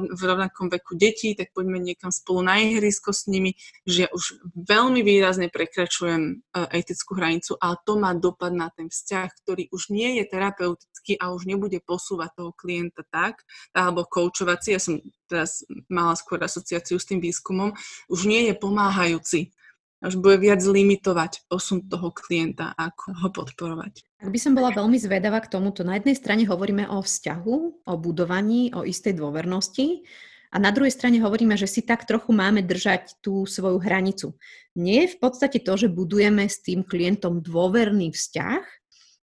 v 0.09 0.20
rovnakom 0.24 0.72
veku 0.72 0.96
detí, 0.96 1.37
tak 1.37 1.53
poďme 1.53 1.77
niekam 1.77 2.09
spolu 2.09 2.40
na 2.40 2.57
ihrisko 2.64 3.12
s 3.12 3.29
nimi, 3.29 3.53
že 3.85 4.09
ja 4.09 4.11
už 4.16 4.40
veľmi 4.57 5.05
výrazne 5.05 5.53
prekračujem 5.53 6.22
e, 6.24 6.61
etickú 6.81 7.20
hranicu, 7.20 7.61
ale 7.61 7.77
to 7.85 8.01
má 8.01 8.16
dopad 8.16 8.57
na 8.57 8.72
ten 8.72 8.88
vzťah, 8.88 9.29
ktorý 9.44 9.68
už 9.68 9.92
nie 9.92 10.16
je 10.16 10.24
terapeutický 10.24 11.20
a 11.20 11.37
už 11.37 11.44
nebude 11.44 11.85
posúvať 11.85 12.33
toho 12.33 12.57
klienta 12.57 13.05
tak, 13.12 13.44
alebo 13.77 14.09
koučovací, 14.09 14.72
ja 14.72 14.81
som 14.81 15.05
teraz 15.29 15.68
mala 15.92 16.16
skôr 16.16 16.40
asociáciu 16.40 16.96
s 16.96 17.05
tým 17.05 17.20
výskumom, 17.20 17.77
už 18.09 18.24
nie 18.24 18.48
je 18.48 18.57
pomáhajúci 18.57 19.53
až 19.98 20.14
bude 20.14 20.38
viac 20.38 20.62
limitovať 20.62 21.50
posun 21.50 21.82
toho 21.90 22.14
klienta, 22.14 22.70
ako 22.78 23.06
ho 23.18 23.28
podporovať. 23.34 24.06
Ak 24.22 24.30
by 24.30 24.38
som 24.38 24.54
bola 24.54 24.70
veľmi 24.70 24.98
zvedavá 24.98 25.42
k 25.42 25.50
tomuto, 25.50 25.82
na 25.82 25.98
jednej 25.98 26.14
strane 26.14 26.46
hovoríme 26.46 26.87
o 26.90 27.02
vzťahu, 27.02 27.56
o 27.87 27.94
budovaní, 27.98 28.70
o 28.74 28.87
istej 28.87 29.18
dôvernosti 29.18 30.06
a 30.54 30.56
na 30.56 30.70
druhej 30.70 30.94
strane 30.94 31.18
hovoríme, 31.18 31.58
že 31.58 31.66
si 31.66 31.82
tak 31.82 32.06
trochu 32.06 32.30
máme 32.30 32.62
držať 32.62 33.18
tú 33.20 33.44
svoju 33.44 33.82
hranicu. 33.82 34.38
Nie 34.78 35.06
je 35.06 35.14
v 35.14 35.18
podstate 35.18 35.58
to, 35.61 35.74
že 35.74 35.90
budujeme 35.90 36.46
s 36.46 36.62
tým 36.62 36.87
klientom 36.87 37.42
dôverný 37.42 38.14
vzťah, 38.14 38.62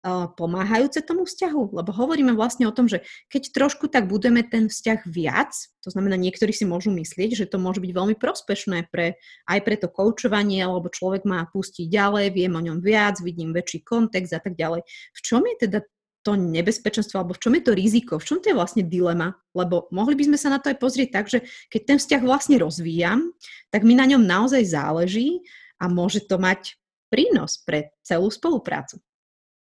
pomáhajúce 0.07 1.03
tomu 1.03 1.27
vzťahu? 1.27 1.75
Lebo 1.75 1.91
hovoríme 1.91 2.31
vlastne 2.31 2.67
o 2.67 2.75
tom, 2.75 2.87
že 2.87 3.03
keď 3.27 3.51
trošku 3.51 3.91
tak 3.91 4.07
budeme 4.07 4.45
ten 4.47 4.71
vzťah 4.71 4.99
viac, 5.07 5.51
to 5.83 5.91
znamená, 5.91 6.15
niektorí 6.15 6.55
si 6.55 6.63
môžu 6.63 6.91
myslieť, 6.95 7.35
že 7.35 7.45
to 7.51 7.59
môže 7.59 7.83
byť 7.83 7.91
veľmi 7.91 8.15
prospešné 8.15 8.87
pre, 8.91 9.19
aj 9.47 9.59
pre 9.63 9.75
to 9.75 9.91
koučovanie, 9.91 10.63
lebo 10.63 10.87
človek 10.87 11.27
má 11.27 11.47
pustiť 11.51 11.87
ďalej, 11.91 12.35
viem 12.35 12.53
o 12.55 12.63
ňom 12.63 12.79
viac, 12.79 13.19
vidím 13.19 13.51
väčší 13.51 13.83
kontext 13.83 14.31
a 14.35 14.39
tak 14.39 14.55
ďalej. 14.55 14.87
V 14.87 15.19
čom 15.19 15.43
je 15.43 15.67
teda 15.67 15.79
to 16.19 16.35
nebezpečenstvo, 16.35 17.15
alebo 17.19 17.35
v 17.35 17.43
čom 17.47 17.55
je 17.55 17.63
to 17.63 17.71
riziko, 17.71 18.19
v 18.19 18.27
čom 18.27 18.37
to 18.43 18.51
je 18.51 18.59
vlastne 18.59 18.83
dilema? 18.83 19.39
Lebo 19.55 19.87
mohli 19.95 20.19
by 20.19 20.31
sme 20.31 20.37
sa 20.39 20.51
na 20.51 20.59
to 20.59 20.67
aj 20.67 20.77
pozrieť 20.79 21.09
tak, 21.15 21.25
že 21.31 21.47
keď 21.71 21.81
ten 21.87 21.97
vzťah 21.97 22.21
vlastne 22.23 22.55
rozvíjam, 22.59 23.31
tak 23.71 23.87
mi 23.87 23.95
na 23.95 24.03
ňom 24.03 24.27
naozaj 24.27 24.67
záleží 24.67 25.39
a 25.79 25.87
môže 25.87 26.27
to 26.27 26.35
mať 26.35 26.75
prínos 27.07 27.63
pre 27.63 27.95
celú 28.03 28.27
spoluprácu. 28.27 28.99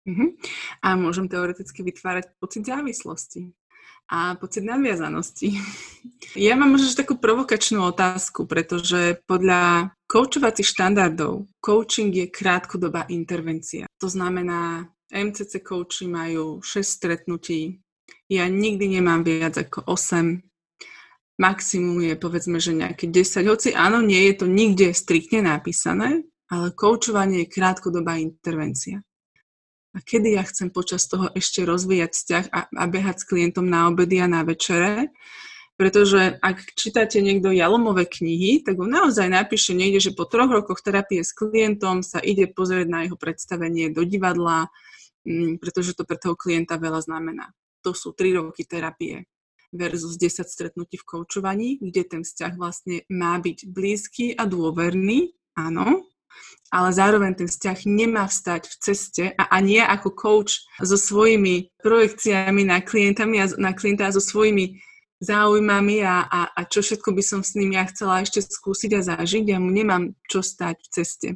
Uh-huh. 0.07 0.35
A 0.79 0.95
môžem 0.95 1.27
teoreticky 1.27 1.83
vytvárať 1.83 2.31
pocit 2.39 2.63
závislosti 2.63 3.51
a 4.09 4.35
pocit 4.35 4.65
nadviazanosti. 4.65 5.53
Ja 6.37 6.53
mám 6.53 6.77
možno 6.77 6.93
takú 6.93 7.17
provokačnú 7.17 7.81
otázku, 7.89 8.45
pretože 8.45 9.17
podľa 9.25 9.89
koučovacích 10.05 10.67
štandardov 10.67 11.49
coaching 11.57 12.13
je 12.13 12.29
krátkodobá 12.29 13.09
intervencia. 13.09 13.89
To 13.97 14.05
znamená, 14.05 14.85
MCC 15.09 15.65
coachy 15.65 16.05
majú 16.05 16.61
6 16.61 16.85
stretnutí, 16.85 17.81
ja 18.29 18.45
nikdy 18.45 19.01
nemám 19.01 19.25
viac 19.25 19.57
ako 19.57 19.89
8. 19.89 21.41
Maximum 21.41 21.97
je 22.03 22.13
povedzme, 22.13 22.61
že 22.61 22.77
nejaké 22.77 23.09
10, 23.09 23.49
hoci 23.49 23.73
áno, 23.73 24.05
nie 24.05 24.29
je 24.29 24.33
to 24.37 24.45
nikde 24.45 24.93
striktne 24.93 25.41
napísané, 25.49 26.29
ale 26.45 26.77
koučovanie 26.77 27.47
je 27.47 27.51
krátkodobá 27.57 28.21
intervencia 28.21 29.01
a 29.89 29.97
kedy 30.05 30.37
ja 30.37 30.43
chcem 30.45 30.69
počas 30.69 31.09
toho 31.09 31.33
ešte 31.33 31.65
rozvíjať 31.65 32.11
vzťah 32.13 32.45
a, 32.53 32.59
a 32.69 32.83
behať 32.85 33.25
s 33.25 33.27
klientom 33.27 33.65
na 33.65 33.89
obedy 33.89 34.21
a 34.21 34.29
na 34.29 34.45
večere. 34.45 35.09
Pretože 35.79 36.35
ak 36.43 36.75
čítate 36.75 37.23
niekto 37.23 37.55
Jalomové 37.55 38.03
knihy, 38.03 38.67
tak 38.67 38.75
on 38.83 38.91
naozaj 38.91 39.31
napíše 39.31 39.71
niekde, 39.71 40.11
že 40.11 40.17
po 40.17 40.27
troch 40.27 40.51
rokoch 40.51 40.83
terapie 40.83 41.23
s 41.23 41.31
klientom 41.31 42.03
sa 42.03 42.19
ide 42.19 42.51
pozrieť 42.51 42.87
na 42.91 43.07
jeho 43.07 43.15
predstavenie 43.15 43.87
do 43.87 44.03
divadla, 44.03 44.67
mm, 45.23 45.57
pretože 45.63 45.95
to 45.95 46.03
pre 46.03 46.19
toho 46.19 46.35
klienta 46.35 46.75
veľa 46.75 47.07
znamená. 47.07 47.55
To 47.87 47.95
sú 47.95 48.11
tri 48.11 48.35
roky 48.35 48.67
terapie 48.67 49.23
versus 49.71 50.19
10 50.19 50.51
stretnutí 50.51 50.99
v 50.99 51.07
koučovaní, 51.07 51.79
kde 51.79 52.03
ten 52.03 52.21
vzťah 52.27 52.59
vlastne 52.59 53.07
má 53.07 53.39
byť 53.39 53.71
blízky 53.71 54.35
a 54.35 54.43
dôverný, 54.43 55.31
áno, 55.55 56.08
ale 56.69 56.93
zároveň 56.93 57.33
ten 57.33 57.49
vzťah 57.49 57.79
nemá 57.89 58.29
vstať 58.29 58.69
v 58.69 58.75
ceste 58.77 59.23
a 59.33 59.43
ani 59.49 59.81
ja 59.81 59.89
ako 59.89 60.13
coach 60.13 60.61
so 60.77 60.97
svojimi 60.97 61.73
projekciami 61.81 62.61
na, 62.65 62.79
klientami 62.81 63.41
a, 63.41 63.45
na 63.57 63.73
klienta 63.73 64.09
a 64.09 64.13
so 64.13 64.21
svojimi 64.21 64.77
záujmami 65.19 66.05
a, 66.05 66.29
a, 66.29 66.41
a 66.55 66.61
čo 66.63 66.79
všetko 66.79 67.11
by 67.11 67.23
som 67.25 67.41
s 67.43 67.57
ním 67.57 67.75
ja 67.75 67.83
chcela 67.91 68.23
ešte 68.23 68.39
skúsiť 68.45 68.91
a 68.95 69.01
zažiť, 69.03 69.43
ja 69.51 69.59
mu 69.59 69.67
nemám 69.73 70.15
čo 70.29 70.39
stať 70.39 70.79
v 70.79 70.87
ceste 70.93 71.29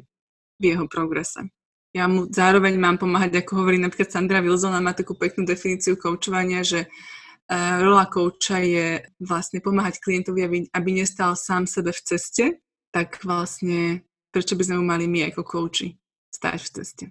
v 0.56 0.62
jeho 0.62 0.86
progrese. 0.88 1.50
Ja 1.94 2.10
mu 2.10 2.26
zároveň 2.26 2.74
mám 2.74 2.98
pomáhať, 2.98 3.38
ako 3.38 3.62
hovorí 3.62 3.78
napríklad 3.78 4.10
Sandra 4.10 4.42
Wilsona, 4.42 4.82
má 4.82 4.96
takú 4.96 5.14
peknú 5.14 5.46
definíciu 5.46 5.94
koučovania, 5.94 6.66
že 6.66 6.90
uh, 6.90 7.78
rola 7.84 8.10
kouča 8.10 8.58
je 8.66 8.86
vlastne 9.22 9.62
pomáhať 9.62 10.02
klientovi, 10.02 10.40
aby, 10.42 10.58
aby 10.74 10.90
nestal 10.90 11.38
sám 11.38 11.70
sebe 11.70 11.94
v 11.94 12.02
ceste, 12.02 12.44
tak 12.90 13.22
vlastne 13.22 14.02
prečo 14.34 14.58
by 14.58 14.66
sme 14.66 14.76
mu 14.82 14.84
mali 14.90 15.06
my 15.06 15.30
ako 15.30 15.46
kouči 15.46 15.94
stáť 16.34 16.58
v 16.58 16.70
ceste. 16.82 17.04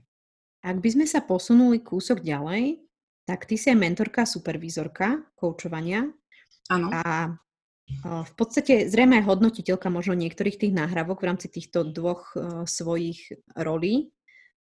Ak 0.59 0.83
by 0.83 0.89
sme 0.91 1.05
sa 1.07 1.23
posunuli 1.23 1.79
kúsok 1.79 2.19
ďalej, 2.19 2.83
tak 3.23 3.47
ty 3.47 3.55
si 3.55 3.71
aj 3.71 3.79
mentorka, 3.79 4.27
supervízorka 4.27 5.23
koučovania. 5.39 6.11
Áno. 6.67 6.91
A 6.91 7.31
v 8.03 8.33
podstate 8.35 8.87
zrejme 8.91 9.23
aj 9.23 9.27
hodnotiteľka 9.27 9.87
možno 9.87 10.15
niektorých 10.15 10.59
tých 10.59 10.73
náhrávok 10.75 11.23
v 11.23 11.27
rámci 11.31 11.47
týchto 11.51 11.87
dvoch 11.87 12.35
svojich 12.67 13.31
rolí 13.55 14.11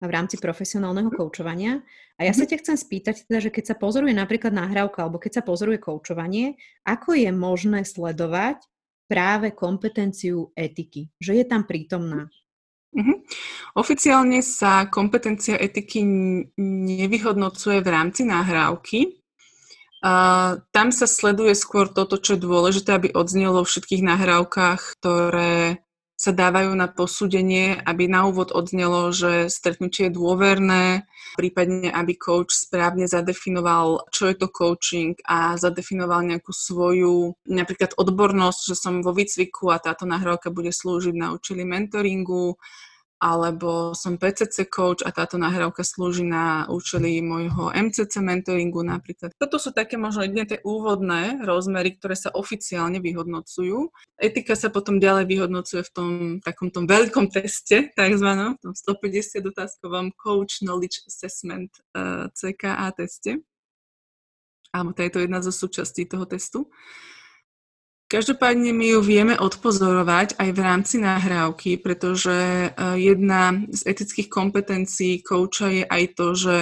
v 0.03 0.11
rámci 0.13 0.37
profesionálneho 0.37 1.09
koučovania. 1.09 1.81
A 2.21 2.29
ja 2.29 2.33
sa 2.37 2.45
mhm. 2.45 2.51
ťa 2.53 2.61
chcem 2.61 2.77
spýtať, 2.77 3.15
teda, 3.27 3.39
že 3.41 3.51
keď 3.51 3.65
sa 3.73 3.77
pozoruje 3.79 4.13
napríklad 4.13 4.53
nahrávka 4.53 5.07
alebo 5.07 5.19
keď 5.23 5.41
sa 5.41 5.43
pozoruje 5.47 5.81
koučovanie, 5.81 6.61
ako 6.85 7.17
je 7.17 7.31
možné 7.33 7.83
sledovať 7.87 8.61
práve 9.09 9.53
kompetenciu 9.53 10.53
etiky, 10.57 11.13
že 11.21 11.37
je 11.37 11.45
tam 11.45 11.65
prítomná? 11.69 12.29
Uh-huh. 12.95 13.19
Oficiálne 13.75 14.39
sa 14.41 14.87
kompetencia 14.87 15.59
etiky 15.59 16.07
nevyhodnocuje 16.59 17.83
v 17.83 17.89
rámci 17.91 18.23
nahrávky. 18.23 19.19
Uh, 20.05 20.61
tam 20.71 20.93
sa 20.93 21.09
sleduje 21.09 21.57
skôr 21.57 21.89
toto, 21.91 22.21
čo 22.21 22.37
je 22.37 22.45
dôležité, 22.45 22.95
aby 22.95 23.09
odznelo 23.17 23.65
vo 23.65 23.69
všetkých 23.69 24.05
nahrávkach, 24.05 25.01
ktoré 25.01 25.84
sa 26.25 26.33
dávajú 26.33 26.73
na 26.73 26.89
posúdenie, 26.89 27.77
aby 27.85 28.09
na 28.09 28.25
úvod 28.25 28.49
odznelo, 28.49 29.13
že 29.13 29.53
stretnutie 29.53 30.09
je 30.09 30.17
dôverné, 30.17 31.05
prípadne 31.37 31.93
aby 31.93 32.17
coach 32.17 32.57
správne 32.57 33.05
zadefinoval, 33.05 34.09
čo 34.09 34.33
je 34.33 34.37
to 34.41 34.49
coaching 34.49 35.21
a 35.29 35.61
zadefinoval 35.61 36.25
nejakú 36.25 36.49
svoju 36.49 37.37
napríklad 37.45 37.93
odbornosť, 38.01 38.61
že 38.73 38.77
som 38.81 39.05
vo 39.05 39.13
výcviku 39.13 39.69
a 39.69 39.77
táto 39.77 40.09
nahrávka 40.09 40.49
bude 40.49 40.73
slúžiť 40.73 41.13
na 41.13 41.37
účely 41.37 41.69
mentoringu, 41.69 42.57
alebo 43.25 43.97
som 43.97 44.21
PCC 44.21 44.69
coach 44.69 45.01
a 45.01 45.09
táto 45.09 45.41
nahrávka 45.41 45.81
slúži 45.81 46.29
na 46.29 46.69
účely 46.69 47.25
môjho 47.25 47.73
MCC 47.73 48.21
mentoringu 48.21 48.85
napríklad. 48.85 49.33
Toto 49.41 49.57
sú 49.57 49.73
také 49.73 49.97
možno 49.97 50.29
jedné 50.29 50.45
tie 50.45 50.61
úvodné 50.61 51.41
rozmery, 51.41 51.97
ktoré 51.97 52.21
sa 52.21 52.29
oficiálne 52.37 53.01
vyhodnocujú. 53.01 53.89
Etika 54.21 54.53
sa 54.53 54.69
potom 54.69 55.01
ďalej 55.01 55.25
vyhodnocuje 55.25 55.89
v 55.89 55.91
tom 55.97 56.11
takom 56.45 56.69
tom 56.69 56.85
veľkom 56.85 57.33
teste, 57.33 57.89
takzvanom, 57.97 58.61
v 58.61 58.71
tom 58.71 58.75
150 58.77 59.41
otázkovom 59.41 60.13
Coach 60.21 60.61
Knowledge 60.61 61.09
Assessment 61.09 61.73
uh, 61.97 62.29
eh, 62.29 62.53
CKA 62.53 62.93
teste. 62.93 63.41
Alebo 64.75 64.93
to 64.93 65.01
je 65.01 65.11
to 65.15 65.19
jedna 65.25 65.41
zo 65.41 65.55
súčastí 65.55 66.05
toho 66.05 66.29
testu. 66.29 66.69
Každopádne 68.05 68.77
my 68.77 68.87
ju 68.95 69.01
vieme 69.01 69.35
odpozorovať 69.35 70.37
aj 70.37 70.49
v 70.53 70.61
rámci 70.61 70.97
nahrávky, 71.01 71.81
pretože 71.81 72.33
e, 72.37 72.69
jedna 73.01 73.57
z 73.73 73.81
etických 73.91 74.29
kompetencií 74.29 75.25
kouča 75.25 75.73
je 75.73 75.85
aj 75.89 76.05
to, 76.13 76.27
že 76.37 76.57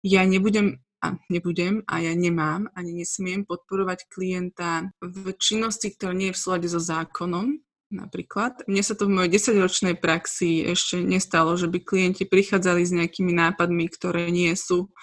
ja 0.00 0.24
nebudem 0.24 0.80
a 1.00 1.16
nebudem 1.32 1.84
a 1.88 2.00
ja 2.00 2.12
nemám 2.12 2.68
ani 2.76 3.04
nesmiem 3.04 3.48
podporovať 3.48 4.08
klienta 4.08 4.92
v 5.00 5.32
činnosti, 5.36 5.92
ktorá 5.92 6.12
nie 6.12 6.32
je 6.32 6.36
v 6.36 6.42
súlade 6.42 6.68
so 6.68 6.80
zákonom. 6.80 7.60
Napríklad. 7.90 8.70
Mne 8.70 8.86
sa 8.86 8.94
to 8.94 9.10
v 9.10 9.18
mojej 9.18 9.34
10-ročnej 9.34 9.98
praxi 9.98 10.62
ešte 10.62 11.02
nestalo, 11.02 11.58
že 11.58 11.66
by 11.66 11.82
klienti 11.82 12.22
prichádzali 12.22 12.86
s 12.86 12.94
nejakými 12.94 13.34
nápadmi, 13.34 13.90
ktoré 13.90 14.30
nie 14.30 14.54
sú 14.54 14.94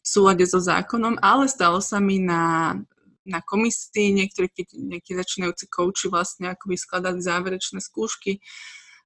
v 0.00 0.06
súlade 0.08 0.48
so 0.48 0.56
zákonom, 0.56 1.20
ale 1.20 1.52
stalo 1.52 1.84
sa 1.84 2.00
mi 2.00 2.16
na 2.16 2.72
na 3.30 3.40
komisii, 3.40 4.10
niektorí, 4.10 4.50
keď 4.50 4.66
nejakí 4.74 5.14
začínajúci 5.14 5.70
kouči 5.70 6.10
vlastne 6.10 6.50
ako 6.50 6.74
skladali 6.74 7.22
záverečné 7.22 7.78
skúšky 7.78 8.42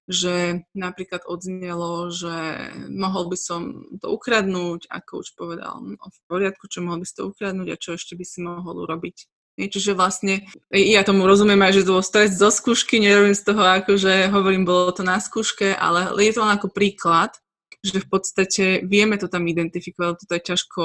že 0.04 0.64
napríklad 0.76 1.24
odznelo, 1.24 2.12
že 2.12 2.68
mohol 2.92 3.32
by 3.32 3.38
som 3.40 3.88
to 3.96 4.12
ukradnúť 4.12 4.92
a 4.92 5.00
coach 5.00 5.32
povedal, 5.32 5.80
no 5.80 5.96
v 5.96 6.18
poriadku, 6.28 6.68
čo 6.68 6.84
mohol 6.84 7.00
by 7.00 7.06
si 7.08 7.16
to 7.16 7.32
ukradnúť 7.32 7.68
a 7.72 7.80
čo 7.80 7.96
ešte 7.96 8.12
by 8.12 8.24
si 8.24 8.44
mohol 8.44 8.84
urobiť. 8.84 9.24
Čiže 9.54 9.94
vlastne, 9.94 10.50
ja 10.74 11.06
tomu 11.06 11.30
rozumiem 11.30 11.62
aj, 11.62 11.72
že 11.78 11.87
to 11.87 11.94
bol 11.96 12.04
stres 12.04 12.34
zo 12.34 12.50
skúšky, 12.50 12.98
nerobím 12.98 13.38
z 13.38 13.54
toho 13.54 13.62
ako, 13.62 13.94
že 13.94 14.26
hovorím, 14.28 14.66
bolo 14.66 14.90
to 14.90 15.06
na 15.06 15.22
skúške, 15.22 15.72
ale 15.72 16.10
je 16.20 16.32
to 16.34 16.42
len 16.42 16.52
ako 16.58 16.68
príklad, 16.74 17.38
že 17.80 18.02
v 18.02 18.08
podstate 18.10 18.64
vieme 18.82 19.14
to 19.14 19.30
tam 19.30 19.46
identifikovať, 19.46 20.26
toto 20.26 20.34
je 20.37 20.42
ťažko, 20.42 20.82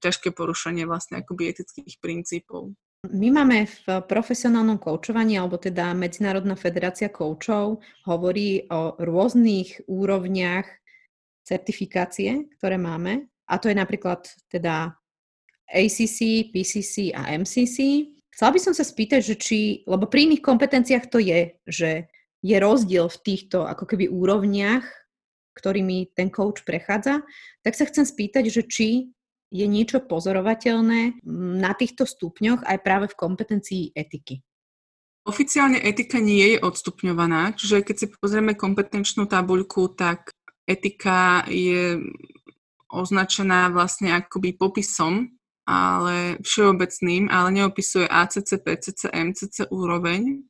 ťažké 0.00 0.32
porušenie 0.32 0.88
vlastne 0.88 1.20
akoby 1.20 1.52
etických 1.52 2.00
princípov. 2.00 2.72
My 3.12 3.28
máme 3.28 3.68
v 3.68 4.00
profesionálnom 4.08 4.80
koučovaní, 4.80 5.36
alebo 5.36 5.60
teda 5.60 5.92
Medzinárodná 5.92 6.56
federácia 6.56 7.12
koučov 7.12 7.84
hovorí 8.08 8.64
o 8.72 8.96
rôznych 8.96 9.84
úrovniach 9.84 10.64
certifikácie, 11.44 12.48
ktoré 12.56 12.80
máme. 12.80 13.28
A 13.44 13.60
to 13.60 13.68
je 13.68 13.76
napríklad 13.76 14.24
teda 14.48 14.96
ACC, 15.68 16.48
PCC 16.48 17.12
a 17.12 17.36
MCC. 17.36 18.08
Chcela 18.32 18.50
by 18.56 18.60
som 18.60 18.72
sa 18.72 18.88
spýtať, 18.88 19.20
že 19.20 19.36
či, 19.36 19.60
lebo 19.84 20.08
pri 20.08 20.32
iných 20.32 20.42
kompetenciách 20.42 21.12
to 21.12 21.20
je, 21.20 21.52
že 21.68 22.08
je 22.40 22.56
rozdiel 22.56 23.12
v 23.12 23.20
týchto 23.20 23.68
ako 23.68 23.84
keby 23.84 24.08
úrovniach, 24.08 24.84
ktorými 25.60 26.16
ten 26.16 26.32
coach 26.32 26.64
prechádza, 26.64 27.20
tak 27.60 27.76
sa 27.76 27.84
chcem 27.84 28.04
spýtať, 28.04 28.48
že 28.48 28.62
či 28.64 28.88
je 29.54 29.66
niečo 29.70 30.02
pozorovateľné 30.02 31.22
na 31.62 31.72
týchto 31.78 32.02
stupňoch 32.02 32.66
aj 32.66 32.78
práve 32.82 33.06
v 33.06 33.14
kompetencii 33.14 33.82
etiky? 33.94 34.42
Oficiálne 35.24 35.78
etika 35.80 36.18
nie 36.18 36.58
je 36.58 36.58
odstupňovaná, 36.60 37.54
čiže 37.54 37.86
keď 37.86 37.96
si 37.96 38.06
pozrieme 38.12 38.58
kompetenčnú 38.58 39.24
tabuľku, 39.30 39.94
tak 39.94 40.34
etika 40.66 41.46
je 41.48 42.02
označená 42.92 43.72
vlastne 43.72 44.12
akoby 44.12 44.58
popisom, 44.58 45.32
ale 45.64 46.36
všeobecným, 46.44 47.32
ale 47.32 47.48
neopisuje 47.56 48.04
ACC, 48.04 48.60
PCC, 48.60 49.08
MCC 49.08 49.56
úroveň. 49.72 50.44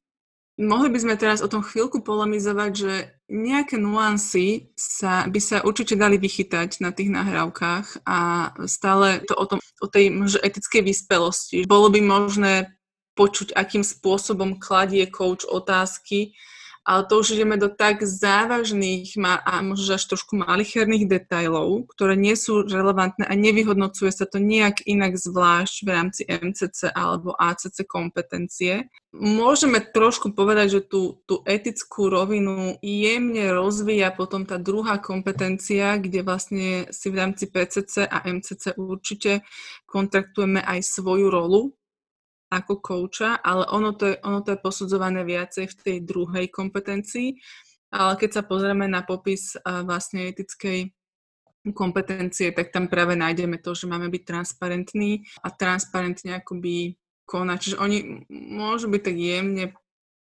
Mohli 0.54 0.88
by 0.94 0.98
sme 1.02 1.14
teraz 1.18 1.42
o 1.42 1.50
tom 1.50 1.66
chvíľku 1.66 2.06
polemizovať, 2.06 2.72
že 2.78 2.94
nejaké 3.26 3.74
nuancy 3.74 4.70
sa, 4.78 5.26
by 5.26 5.40
sa 5.42 5.66
určite 5.66 5.98
dali 5.98 6.14
vychytať 6.14 6.78
na 6.78 6.94
tých 6.94 7.10
nahrávkach 7.10 8.06
a 8.06 8.50
stále 8.70 9.18
to 9.26 9.34
o, 9.34 9.44
tom, 9.50 9.58
o 9.82 9.86
tej 9.90 10.14
možno 10.14 10.38
etickej 10.46 10.86
vyspelosti. 10.86 11.58
Bolo 11.66 11.90
by 11.90 11.98
možné 11.98 12.70
počuť, 13.18 13.50
akým 13.50 13.82
spôsobom 13.82 14.62
kladie 14.62 15.02
coach 15.10 15.42
otázky, 15.42 16.38
ale 16.85 17.09
to 17.09 17.25
už 17.25 17.40
ideme 17.40 17.57
do 17.57 17.73
tak 17.73 18.05
závažných 18.05 19.16
a 19.25 19.64
možno 19.64 19.97
až 19.97 20.05
trošku 20.05 20.37
malicherných 20.37 21.09
detajlov, 21.09 21.88
ktoré 21.97 22.12
nie 22.12 22.37
sú 22.37 22.61
relevantné 22.61 23.25
a 23.25 23.33
nevyhodnocuje 23.33 24.12
sa 24.12 24.29
to 24.29 24.37
nejak 24.37 24.85
inak 24.85 25.16
zvlášť 25.16 25.77
v 25.81 25.88
rámci 25.88 26.23
MCC 26.29 26.92
alebo 26.92 27.33
ACC 27.33 27.88
kompetencie. 27.88 28.92
Môžeme 29.16 29.81
trošku 29.81 30.37
povedať, 30.37 30.66
že 30.77 30.81
tú, 30.85 31.23
tú 31.25 31.40
etickú 31.49 32.12
rovinu 32.12 32.77
jemne 32.85 33.49
rozvíja 33.55 34.12
potom 34.12 34.44
tá 34.44 34.61
druhá 34.61 35.01
kompetencia, 35.01 35.97
kde 35.97 36.20
vlastne 36.20 36.90
si 36.92 37.09
v 37.09 37.16
rámci 37.16 37.49
PCC 37.49 38.05
a 38.05 38.29
MCC 38.29 38.77
určite 38.77 39.47
kontraktujeme 39.88 40.61
aj 40.61 40.85
svoju 40.85 41.33
rolu 41.33 41.73
ako 42.54 42.78
kouča, 42.78 43.42
ale 43.42 43.66
ono 43.74 43.98
to, 43.98 44.14
je, 44.14 44.16
ono 44.22 44.46
to 44.46 44.54
je 44.54 44.62
posudzované 44.62 45.26
viacej 45.26 45.66
v 45.66 45.74
tej 45.74 45.96
druhej 46.06 46.46
kompetencii. 46.54 47.34
Ale 47.94 48.18
keď 48.18 48.30
sa 48.38 48.42
pozrieme 48.42 48.86
na 48.90 49.06
popis 49.06 49.54
vlastne 49.62 50.30
etickej 50.30 50.90
kompetencie, 51.74 52.50
tak 52.50 52.74
tam 52.74 52.90
práve 52.90 53.14
nájdeme 53.14 53.62
to, 53.62 53.74
že 53.74 53.86
máme 53.86 54.10
byť 54.10 54.22
transparentní 54.26 55.22
a 55.40 55.48
transparentne 55.54 56.42
akoby 56.42 56.98
konať. 57.24 57.58
Čiže 57.62 57.76
oni 57.78 57.98
môžu 58.34 58.90
byť 58.90 59.02
tak 59.02 59.16
jemne 59.16 59.64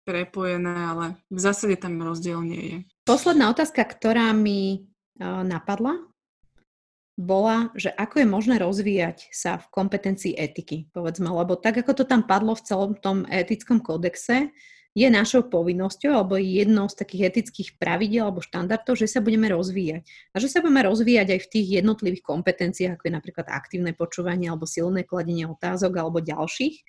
prepojené, 0.04 0.74
ale 0.74 1.06
v 1.32 1.40
zásade 1.40 1.80
tam 1.80 1.98
rozdiel 2.02 2.44
nie 2.44 2.62
je. 2.62 2.78
Posledná 3.08 3.50
otázka, 3.50 3.82
ktorá 3.88 4.30
mi 4.36 4.86
napadla, 5.22 5.98
bola, 7.22 7.70
že 7.78 7.94
ako 7.94 8.20
je 8.20 8.26
možné 8.26 8.54
rozvíjať 8.58 9.30
sa 9.30 9.62
v 9.62 9.70
kompetencii 9.70 10.34
etiky, 10.34 10.90
povedzme, 10.90 11.30
lebo 11.30 11.54
tak, 11.54 11.78
ako 11.78 12.02
to 12.02 12.04
tam 12.04 12.26
padlo 12.26 12.58
v 12.58 12.66
celom 12.66 12.92
tom 12.98 13.22
etickom 13.30 13.78
kódexe, 13.78 14.50
je 14.92 15.08
našou 15.08 15.48
povinnosťou 15.48 16.12
alebo 16.12 16.36
jednou 16.36 16.84
z 16.84 17.00
takých 17.00 17.32
etických 17.32 17.80
pravidel 17.80 18.28
alebo 18.28 18.44
štandardov, 18.44 18.92
že 18.92 19.08
sa 19.08 19.24
budeme 19.24 19.48
rozvíjať. 19.48 20.04
A 20.32 20.36
že 20.36 20.52
sa 20.52 20.60
budeme 20.60 20.84
rozvíjať 20.84 21.32
aj 21.32 21.40
v 21.40 21.50
tých 21.50 21.66
jednotlivých 21.80 22.20
kompetenciách, 22.20 23.00
ako 23.00 23.08
je 23.08 23.16
napríklad 23.16 23.46
aktívne 23.48 23.96
počúvanie 23.96 24.52
alebo 24.52 24.68
silné 24.68 25.08
kladenie 25.08 25.48
otázok 25.48 25.96
alebo 25.96 26.20
ďalších 26.20 26.84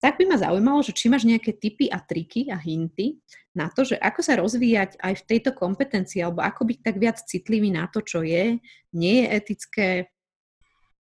tak 0.00 0.16
by 0.16 0.24
ma 0.32 0.36
zaujímalo, 0.40 0.80
že 0.80 0.96
či 0.96 1.12
máš 1.12 1.28
nejaké 1.28 1.52
tipy 1.52 1.92
a 1.92 2.00
triky 2.00 2.48
a 2.48 2.56
hinty 2.56 3.20
na 3.52 3.68
to, 3.68 3.84
že 3.84 4.00
ako 4.00 4.20
sa 4.24 4.40
rozvíjať 4.40 4.96
aj 4.96 5.14
v 5.20 5.26
tejto 5.28 5.50
kompetencii, 5.52 6.24
alebo 6.24 6.40
ako 6.40 6.72
byť 6.72 6.78
tak 6.80 6.96
viac 6.96 7.20
citlivý 7.20 7.68
na 7.68 7.84
to, 7.92 8.00
čo 8.00 8.24
je, 8.24 8.56
nie 8.96 9.16
je 9.20 9.26
etické. 9.28 9.88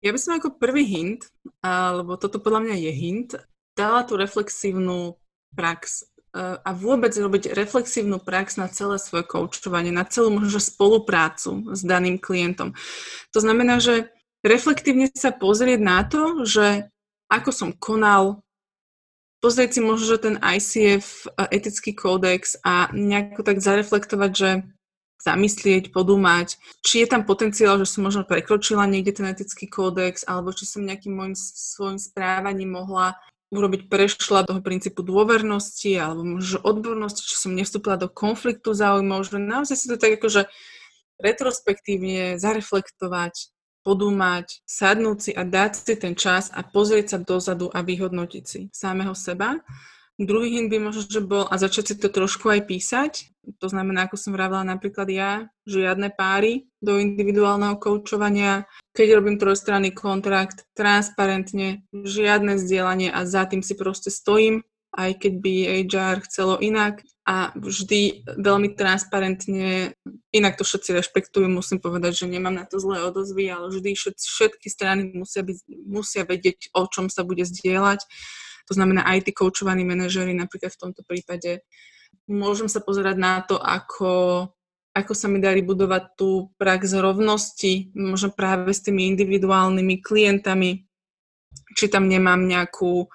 Ja 0.02 0.10
by 0.10 0.20
som 0.20 0.42
ako 0.42 0.58
prvý 0.58 0.90
hint, 0.90 1.30
lebo 1.68 2.18
toto 2.18 2.42
podľa 2.42 2.66
mňa 2.66 2.76
je 2.82 2.92
hint, 2.92 3.30
dala 3.78 4.02
tú 4.08 4.18
reflexívnu 4.18 5.20
prax 5.54 6.04
e, 6.34 6.56
a 6.60 6.70
vôbec 6.76 7.12
robiť 7.16 7.52
reflexívnu 7.56 8.20
prax 8.20 8.60
na 8.60 8.68
celé 8.72 8.98
svoje 9.00 9.28
koučovanie, 9.28 9.92
na 9.94 10.08
celú 10.08 10.36
možno 10.36 10.60
spoluprácu 10.60 11.76
s 11.76 11.84
daným 11.84 12.20
klientom. 12.20 12.76
To 13.36 13.40
znamená, 13.40 13.80
že 13.80 14.12
reflektívne 14.44 15.12
sa 15.12 15.36
pozrieť 15.36 15.80
na 15.80 16.04
to, 16.08 16.48
že 16.48 16.92
ako 17.30 17.52
som 17.52 17.70
konal, 17.76 18.42
pozrieť 19.40 19.80
si 19.80 19.82
možno 19.84 20.20
ten 20.20 20.36
ICF 20.40 21.28
etický 21.52 21.96
kódex 21.96 22.60
a 22.64 22.92
nejako 22.92 23.42
tak 23.44 23.64
zareflektovať, 23.64 24.32
že 24.36 24.50
zamyslieť, 25.20 25.92
podúmať, 25.92 26.56
či 26.80 27.04
je 27.04 27.08
tam 27.12 27.28
potenciál, 27.28 27.76
že 27.76 27.92
som 27.92 28.08
možno 28.08 28.24
prekročila 28.24 28.88
niekde 28.88 29.20
ten 29.20 29.28
etický 29.28 29.68
kódex, 29.68 30.24
alebo 30.24 30.56
či 30.56 30.64
som 30.64 30.88
nejakým 30.88 31.12
môjim 31.12 31.36
svojim 31.36 32.00
správaním 32.00 32.80
mohla 32.80 33.20
urobiť 33.52 33.90
prešla 33.90 34.46
toho 34.46 34.62
princípu 34.62 35.02
dôvernosti 35.02 35.98
alebo 35.98 36.22
možno 36.22 36.62
odbornosti, 36.64 37.26
či 37.26 37.36
som 37.36 37.58
nevstúpila 37.58 37.98
do 37.98 38.08
konfliktu 38.08 38.72
záujmov, 38.72 39.26
že 39.26 39.42
naozaj 39.42 39.76
si 39.76 39.86
to 39.90 39.98
tak 39.98 40.22
akože 40.22 40.48
retrospektívne 41.20 42.40
zareflektovať, 42.40 43.52
podúmať, 43.84 44.62
sadnúť 44.68 45.18
si 45.20 45.32
a 45.34 45.48
dať 45.48 45.72
si 45.76 45.94
ten 45.96 46.14
čas 46.14 46.52
a 46.52 46.62
pozrieť 46.64 47.16
sa 47.16 47.18
dozadu 47.18 47.72
a 47.72 47.80
vyhodnotiť 47.84 48.44
si 48.44 48.62
samého 48.74 49.16
seba. 49.16 49.60
Druhý 50.20 50.52
hint 50.60 50.68
by 50.68 50.84
možno, 50.84 51.08
že 51.08 51.24
bol 51.24 51.48
a 51.48 51.56
začať 51.56 51.84
si 51.88 51.96
to 51.96 52.12
trošku 52.12 52.52
aj 52.52 52.68
písať. 52.68 53.32
To 53.64 53.72
znamená, 53.72 54.12
ako 54.12 54.20
som 54.20 54.36
vravila 54.36 54.68
napríklad 54.68 55.08
ja, 55.08 55.48
žiadne 55.64 56.12
páry 56.12 56.68
do 56.84 57.00
individuálneho 57.00 57.80
koučovania. 57.80 58.68
Keď 58.92 59.08
robím 59.16 59.40
trojstranný 59.40 59.96
kontrakt, 59.96 60.68
transparentne, 60.76 61.88
žiadne 61.96 62.60
zdieľanie 62.60 63.16
a 63.16 63.24
za 63.24 63.48
tým 63.48 63.64
si 63.64 63.80
proste 63.80 64.12
stojím, 64.12 64.68
aj 64.90 65.22
keď 65.22 65.34
by 65.38 65.54
HR 65.86 66.18
chcelo 66.26 66.58
inak 66.58 67.06
a 67.30 67.54
vždy 67.54 68.26
veľmi 68.26 68.74
transparentne, 68.74 69.94
inak 70.34 70.58
to 70.58 70.66
všetci 70.66 70.98
rešpektujú, 70.98 71.46
musím 71.46 71.78
povedať, 71.78 72.26
že 72.26 72.32
nemám 72.32 72.58
na 72.58 72.66
to 72.66 72.82
zlé 72.82 73.06
odozvy, 73.06 73.54
ale 73.54 73.70
vždy 73.70 73.94
všetky, 74.18 74.66
strany 74.66 75.14
musia, 75.14 75.46
byť, 75.46 75.58
musia 75.86 76.26
vedieť, 76.26 76.74
o 76.74 76.90
čom 76.90 77.06
sa 77.06 77.22
bude 77.22 77.46
zdieľať. 77.46 78.02
To 78.66 78.74
znamená 78.74 79.06
aj 79.06 79.30
tí 79.30 79.32
koučovaní 79.34 79.86
manažery 79.86 80.34
napríklad 80.34 80.74
v 80.74 80.82
tomto 80.90 81.06
prípade. 81.06 81.62
Môžem 82.26 82.66
sa 82.66 82.82
pozerať 82.82 83.18
na 83.22 83.46
to, 83.46 83.62
ako, 83.62 84.46
ako 84.98 85.14
sa 85.14 85.30
mi 85.30 85.38
darí 85.38 85.62
budovať 85.62 86.18
tú 86.18 86.50
prax 86.58 86.98
rovnosti, 86.98 87.94
možno 87.94 88.34
práve 88.34 88.74
s 88.74 88.82
tými 88.82 89.06
individuálnymi 89.14 90.02
klientami, 90.02 90.82
či 91.78 91.86
tam 91.90 92.10
nemám 92.10 92.42
nejakú, 92.46 93.06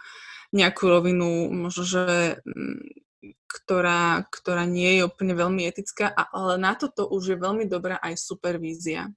nejakú 0.54 0.86
rovinu, 0.86 1.50
možno, 1.50 1.82
že 1.82 2.38
mm, 2.46 3.04
ktorá, 3.50 4.26
ktorá 4.30 4.66
nie 4.66 4.98
je 4.98 5.06
úplne 5.06 5.34
veľmi 5.34 5.66
etická, 5.66 6.14
ale 6.14 6.58
na 6.58 6.78
toto 6.78 7.10
už 7.10 7.34
je 7.34 7.38
veľmi 7.38 7.66
dobrá 7.66 7.98
aj 7.98 8.18
supervízia. 8.18 9.10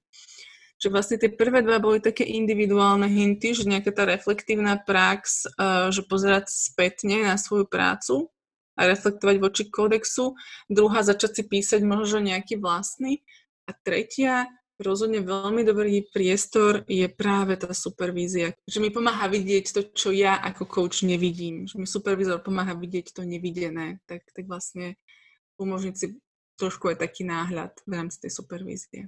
Že 0.78 0.94
vlastne 0.94 1.16
tie 1.18 1.30
prvé 1.30 1.62
dva 1.62 1.82
boli 1.82 1.98
také 1.98 2.22
individuálne 2.22 3.10
hinty, 3.10 3.50
že 3.50 3.66
nejaká 3.66 3.90
tá 3.90 4.06
reflektívna 4.06 4.78
prax, 4.78 5.46
eh, 5.50 5.90
že 5.90 6.06
pozerať 6.06 6.50
spätne 6.50 7.26
na 7.26 7.34
svoju 7.34 7.66
prácu 7.66 8.30
a 8.78 8.86
reflektovať 8.86 9.36
voči 9.42 9.64
kódexu. 9.66 10.38
Druhá, 10.70 11.02
začať 11.02 11.42
si 11.42 11.42
písať 11.50 11.82
možno 11.82 12.22
nejaký 12.22 12.62
vlastný. 12.62 13.26
A 13.66 13.74
tretia, 13.74 14.46
rozhodne 14.78 15.20
veľmi 15.20 15.66
dobrý 15.66 16.06
priestor 16.08 16.86
je 16.86 17.06
práve 17.10 17.58
tá 17.58 17.70
supervízia. 17.74 18.54
Že 18.64 18.78
mi 18.82 18.90
pomáha 18.94 19.26
vidieť 19.26 19.64
to, 19.74 19.80
čo 19.92 20.08
ja 20.14 20.38
ako 20.38 20.64
coach 20.70 21.02
nevidím. 21.02 21.66
Že 21.66 21.82
mi 21.82 21.86
supervízor 21.86 22.40
pomáha 22.40 22.78
vidieť 22.78 23.12
to 23.12 23.26
nevidené. 23.26 23.98
Tak, 24.06 24.24
tak 24.30 24.44
vlastne 24.46 24.94
umožniť 25.58 25.94
si 25.94 26.06
trošku 26.58 26.90
aj 26.90 27.02
taký 27.02 27.26
náhľad 27.26 27.74
v 27.86 27.92
rámci 27.94 28.18
tej 28.22 28.32
supervízie. 28.34 29.00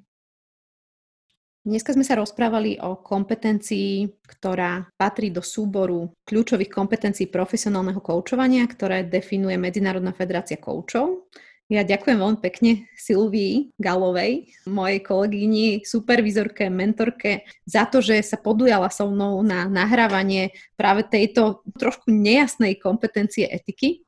Dneska 1.61 1.93
sme 1.93 2.09
sa 2.09 2.17
rozprávali 2.17 2.81
o 2.81 3.05
kompetencii, 3.05 4.09
ktorá 4.25 4.89
patrí 4.97 5.29
do 5.29 5.45
súboru 5.45 6.09
kľúčových 6.25 6.73
kompetencií 6.73 7.29
profesionálneho 7.29 8.01
koučovania, 8.01 8.65
ktoré 8.65 9.05
definuje 9.05 9.61
Medzinárodná 9.61 10.17
federácia 10.17 10.57
koučov. 10.57 11.29
Ja 11.71 11.87
ďakujem 11.87 12.19
veľmi 12.19 12.41
pekne 12.43 12.91
Silvii 12.99 13.71
Galovej, 13.79 14.51
mojej 14.67 15.01
kolegyni, 15.07 15.87
supervizorke, 15.87 16.67
mentorke, 16.67 17.47
za 17.63 17.87
to, 17.87 18.03
že 18.03 18.27
sa 18.27 18.35
podujala 18.35 18.91
so 18.91 19.07
mnou 19.07 19.39
na 19.47 19.71
nahrávanie 19.71 20.51
práve 20.75 21.07
tejto 21.07 21.63
trošku 21.79 22.11
nejasnej 22.11 22.75
kompetencie 22.75 23.47
etiky. 23.47 24.03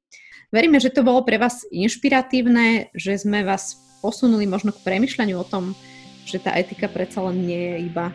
Veríme, 0.50 0.82
že 0.82 0.90
to 0.90 1.06
bolo 1.06 1.22
pre 1.22 1.38
vás 1.38 1.62
inšpiratívne, 1.70 2.90
že 2.98 3.14
sme 3.14 3.46
vás 3.46 3.78
posunuli 4.02 4.42
možno 4.42 4.74
k 4.74 4.82
premyšľaniu 4.82 5.38
o 5.38 5.46
tom, 5.46 5.78
že 6.26 6.42
tá 6.42 6.58
etika 6.58 6.90
predsa 6.90 7.22
len 7.30 7.46
nie 7.46 7.62
je 7.62 7.78
iba 7.94 8.10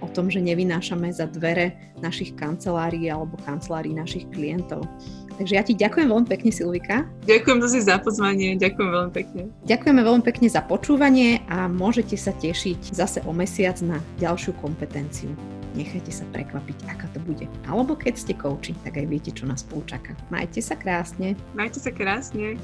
o 0.00 0.08
tom, 0.08 0.32
že 0.32 0.40
nevynášame 0.40 1.12
za 1.12 1.28
dvere 1.28 1.92
našich 2.00 2.32
kancelárií 2.32 3.12
alebo 3.12 3.36
kancelárií 3.44 3.92
našich 3.92 4.24
klientov. 4.32 4.88
Takže 5.36 5.52
ja 5.52 5.62
ti 5.62 5.76
ďakujem 5.76 6.08
veľmi 6.08 6.28
pekne, 6.28 6.50
Silvika. 6.50 7.04
Ďakujem 7.28 7.58
zase 7.68 7.84
za 7.84 8.00
pozvanie, 8.00 8.56
ďakujem 8.56 8.88
veľmi 8.88 9.12
pekne. 9.12 9.42
Ďakujeme 9.68 10.00
veľmi 10.00 10.24
pekne 10.24 10.48
za 10.48 10.64
počúvanie 10.64 11.44
a 11.52 11.68
môžete 11.68 12.16
sa 12.16 12.32
tešiť 12.32 12.96
zase 12.96 13.20
o 13.28 13.36
mesiac 13.36 13.76
na 13.84 14.00
ďalšiu 14.16 14.56
kompetenciu. 14.64 15.28
Nechajte 15.76 16.08
sa 16.08 16.24
prekvapiť, 16.32 16.88
aká 16.88 17.04
to 17.12 17.20
bude. 17.20 17.44
Alebo 17.68 18.00
keď 18.00 18.16
ste 18.16 18.32
kouči, 18.32 18.72
tak 18.80 18.96
aj 18.96 19.06
viete, 19.12 19.28
čo 19.28 19.44
nás 19.44 19.60
poučaká. 19.60 20.16
Majte 20.32 20.64
sa 20.64 20.72
krásne. 20.72 21.36
Majte 21.52 21.84
sa 21.84 21.92
krásne. 21.92 22.56